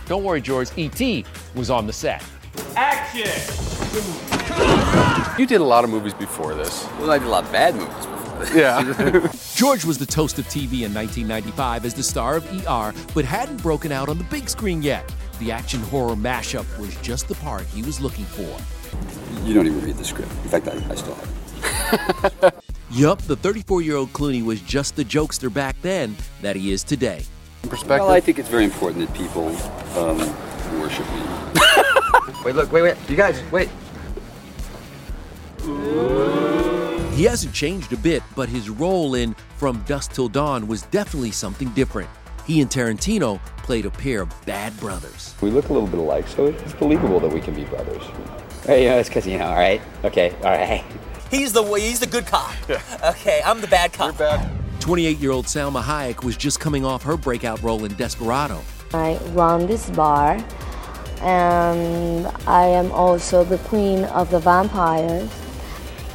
don't 0.07 0.25
worry, 0.25 0.41
George, 0.41 0.69
E.T. 0.77 1.25
was 1.55 1.71
on 1.71 1.87
the 1.87 1.93
set. 1.93 2.23
Action! 3.15 3.53
You 5.39 5.47
did 5.47 5.61
a 5.61 5.65
lot 5.65 5.85
of 5.85 5.91
movies 5.91 6.15
before 6.15 6.55
this. 6.55 6.87
Well, 6.99 7.11
I 7.11 7.19
did 7.19 7.27
a 7.27 7.31
lot 7.31 7.45
of 7.45 7.53
bad 7.53 7.75
movies 7.75 8.07
before 8.07 8.39
this. 8.39 8.55
Yeah. 8.55 9.33
George 9.55 9.85
was 9.85 9.99
the 9.99 10.07
toast 10.07 10.39
of 10.39 10.47
TV 10.47 10.85
in 10.85 10.95
1995 10.95 11.85
as 11.85 11.93
the 11.95 12.03
star 12.03 12.37
of 12.37 12.67
ER, 12.67 12.95
but 13.15 13.25
hadn't 13.27 13.63
broken 13.63 13.93
out 13.93 14.09
on 14.09 14.17
the 14.19 14.25
big 14.25 14.49
screen 14.49 14.83
yet. 14.83 15.13
The 15.41 15.53
action 15.53 15.81
horror 15.81 16.15
mashup 16.15 16.67
was 16.79 16.95
just 16.97 17.29
the 17.29 17.35
part 17.37 17.65
he 17.67 17.83
was 17.83 18.01
looking 18.01 18.25
for. 18.25 18.57
you 19.45 19.53
don't 19.53 19.67
even 19.67 19.85
read 19.85 19.97
the 19.97 20.05
script. 20.05 20.31
In 20.45 20.49
fact, 20.49 20.69
I, 20.69 20.73
I 20.91 20.95
still 20.95 21.15
have. 21.15 22.55
Yup, 22.91 23.21
the 23.23 23.37
34 23.37 23.83
year 23.83 23.97
old 23.97 24.13
Clooney 24.13 24.43
was 24.45 24.61
just 24.63 24.97
the 24.97 25.05
jokester 25.05 25.53
back 25.53 25.77
then 25.83 26.17
that 26.41 26.57
he 26.57 26.73
is 26.73 26.83
today. 26.83 27.25
Perspective. 27.63 27.89
Well, 28.07 28.11
I 28.11 28.21
think 28.21 28.39
it's 28.39 28.49
very 28.49 28.65
important 28.65 29.07
that 29.07 29.15
people 29.17 29.49
um, 29.99 30.19
worship 30.81 31.07
me. 31.13 31.23
Wait, 32.45 32.55
look, 32.55 32.73
wait, 32.73 32.83
wait. 32.83 32.97
You 33.09 33.17
guys, 33.17 33.43
wait. 33.53 33.69
He 37.15 37.25
hasn't 37.25 37.55
changed 37.55 37.93
a 37.93 37.97
bit, 37.97 38.23
but 38.35 38.49
his 38.49 38.69
role 38.69 39.15
in 39.15 39.35
From 39.57 39.83
Dusk 39.83 40.13
Till 40.13 40.29
Dawn 40.29 40.67
was 40.67 40.83
definitely 40.83 41.31
something 41.31 41.69
different. 41.71 42.09
He 42.47 42.61
and 42.61 42.71
Tarantino 42.71 43.39
played 43.59 43.87
a 43.87 43.91
pair 43.91 44.23
of 44.23 44.47
bad 44.47 44.79
brothers. 44.81 45.35
We 45.41 45.51
look 45.51 45.69
a 45.69 45.73
little 45.73 45.89
bit 45.89 46.01
alike, 46.01 46.27
so 46.27 46.47
it's 46.47 46.73
believable 46.73 47.21
that 47.21 47.33
we 47.33 47.41
can 47.41 47.55
be 47.55 47.65
brothers. 47.65 48.03
Hey, 48.67 48.85
you 48.85 48.91
know, 48.91 48.99
it's 48.99 49.09
because, 49.09 49.27
you 49.27 49.39
know, 49.39 49.47
all 49.47 49.55
right? 49.55 49.81
Okay, 50.05 50.35
all 50.43 50.51
right. 50.51 50.85
He's 51.31 51.53
the 51.53 51.63
he's 51.63 52.01
the 52.01 52.07
good 52.07 52.27
cop. 52.27 52.53
Okay, 53.05 53.41
I'm 53.45 53.61
the 53.61 53.67
bad 53.69 53.93
cop. 53.93 54.17
28 54.81 55.19
year 55.19 55.31
old 55.31 55.47
Salma 55.47 55.81
Hayek 55.83 56.25
was 56.25 56.37
just 56.37 56.59
coming 56.61 56.85
off 56.85 57.03
her 57.05 57.17
breakout 57.17 57.63
role 57.63 57.85
in 57.85 57.95
Desperado. 57.95 58.61
I 58.93 59.17
run 59.31 59.67
this 59.67 59.89
bar, 59.91 60.45
and 61.23 62.27
I 62.47 62.67
am 62.67 62.91
also 62.93 63.45
the 63.45 63.59
queen 63.59 64.05
of 64.05 64.31
the 64.31 64.41
vampires. 64.41 65.31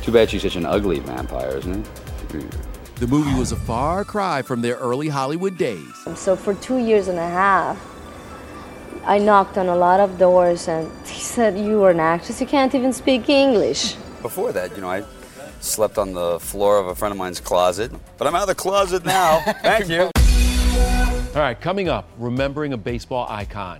Too 0.01 0.11
bad 0.11 0.29
she's 0.29 0.41
such 0.43 0.55
an 0.55 0.65
ugly 0.65 0.99
vampire, 0.99 1.57
isn't 1.57 1.87
it? 2.31 2.55
The 2.95 3.07
movie 3.07 3.33
was 3.37 3.51
a 3.51 3.55
far 3.55 4.03
cry 4.03 4.41
from 4.41 4.61
their 4.61 4.75
early 4.75 5.07
Hollywood 5.07 5.57
days. 5.57 5.93
So 6.15 6.35
for 6.35 6.53
two 6.55 6.77
years 6.77 7.07
and 7.07 7.19
a 7.19 7.29
half, 7.29 7.77
I 9.05 9.19
knocked 9.19 9.57
on 9.57 9.67
a 9.67 9.75
lot 9.75 9.99
of 9.99 10.17
doors, 10.17 10.67
and 10.67 10.91
he 11.05 11.21
said, 11.21 11.57
"You 11.57 11.83
are 11.83 11.91
an 11.91 11.99
actress. 11.99 12.41
You 12.41 12.47
can't 12.47 12.75
even 12.75 12.91
speak 12.91 13.29
English." 13.29 13.95
Before 14.21 14.51
that, 14.51 14.75
you 14.75 14.81
know, 14.81 14.89
I 14.89 15.03
slept 15.61 15.97
on 15.97 16.13
the 16.13 16.39
floor 16.39 16.79
of 16.79 16.87
a 16.87 16.95
friend 16.95 17.13
of 17.13 17.17
mine's 17.17 17.39
closet, 17.39 17.91
but 18.17 18.27
I'm 18.27 18.35
out 18.35 18.41
of 18.41 18.47
the 18.47 18.55
closet 18.55 19.05
now. 19.05 19.39
Thank 19.61 19.87
you. 19.89 20.09
All 21.35 21.43
right, 21.43 21.59
coming 21.59 21.87
up, 21.87 22.09
remembering 22.17 22.73
a 22.73 22.77
baseball 22.77 23.27
icon, 23.29 23.79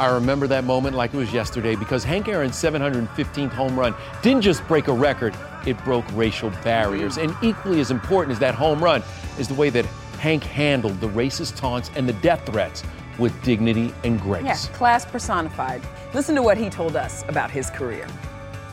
I 0.00 0.06
remember 0.06 0.46
that 0.46 0.64
moment 0.64 0.96
like 0.96 1.12
it 1.12 1.18
was 1.18 1.30
yesterday 1.30 1.76
because 1.76 2.04
Hank 2.04 2.26
Aaron's 2.26 2.56
715th 2.56 3.50
home 3.50 3.78
run 3.78 3.94
didn't 4.22 4.40
just 4.40 4.66
break 4.66 4.88
a 4.88 4.94
record, 4.94 5.36
it 5.66 5.76
broke 5.84 6.06
racial 6.14 6.48
barriers. 6.64 7.18
And 7.18 7.36
equally 7.42 7.80
as 7.80 7.90
important 7.90 8.32
as 8.32 8.38
that 8.38 8.54
home 8.54 8.82
run 8.82 9.02
is 9.38 9.46
the 9.46 9.52
way 9.52 9.68
that 9.68 9.84
Hank 10.18 10.42
handled 10.42 10.98
the 11.02 11.08
racist 11.08 11.56
taunts 11.56 11.90
and 11.96 12.08
the 12.08 12.14
death 12.14 12.46
threats 12.46 12.82
with 13.18 13.42
dignity 13.42 13.92
and 14.02 14.18
grace. 14.22 14.44
Yeah, 14.46 14.56
class 14.74 15.04
personified. 15.04 15.82
Listen 16.14 16.34
to 16.34 16.42
what 16.42 16.56
he 16.56 16.70
told 16.70 16.96
us 16.96 17.22
about 17.28 17.50
his 17.50 17.68
career. 17.68 18.06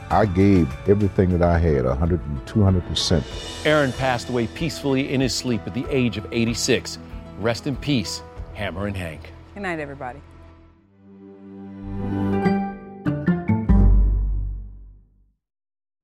I 0.10 0.28
gave 0.28 0.74
everything 0.88 1.30
that 1.32 1.42
I 1.42 1.60
had 1.60 1.84
100 1.84 2.22
and 2.24 2.46
200%. 2.46 3.66
Aaron 3.66 3.92
passed 3.92 4.30
away 4.30 4.48
peacefully 4.48 5.12
in 5.12 5.20
his 5.20 5.36
sleep 5.36 5.60
at 5.68 5.74
the 5.74 5.86
age 5.90 6.16
of 6.16 6.26
86. 6.32 7.00
Rest 7.40 7.68
in 7.68 7.76
peace, 7.76 8.22
Hammerin' 8.54 8.96
Hank. 8.96 9.34
Good 9.54 9.64
night, 9.64 9.80
everybody. 9.80 10.22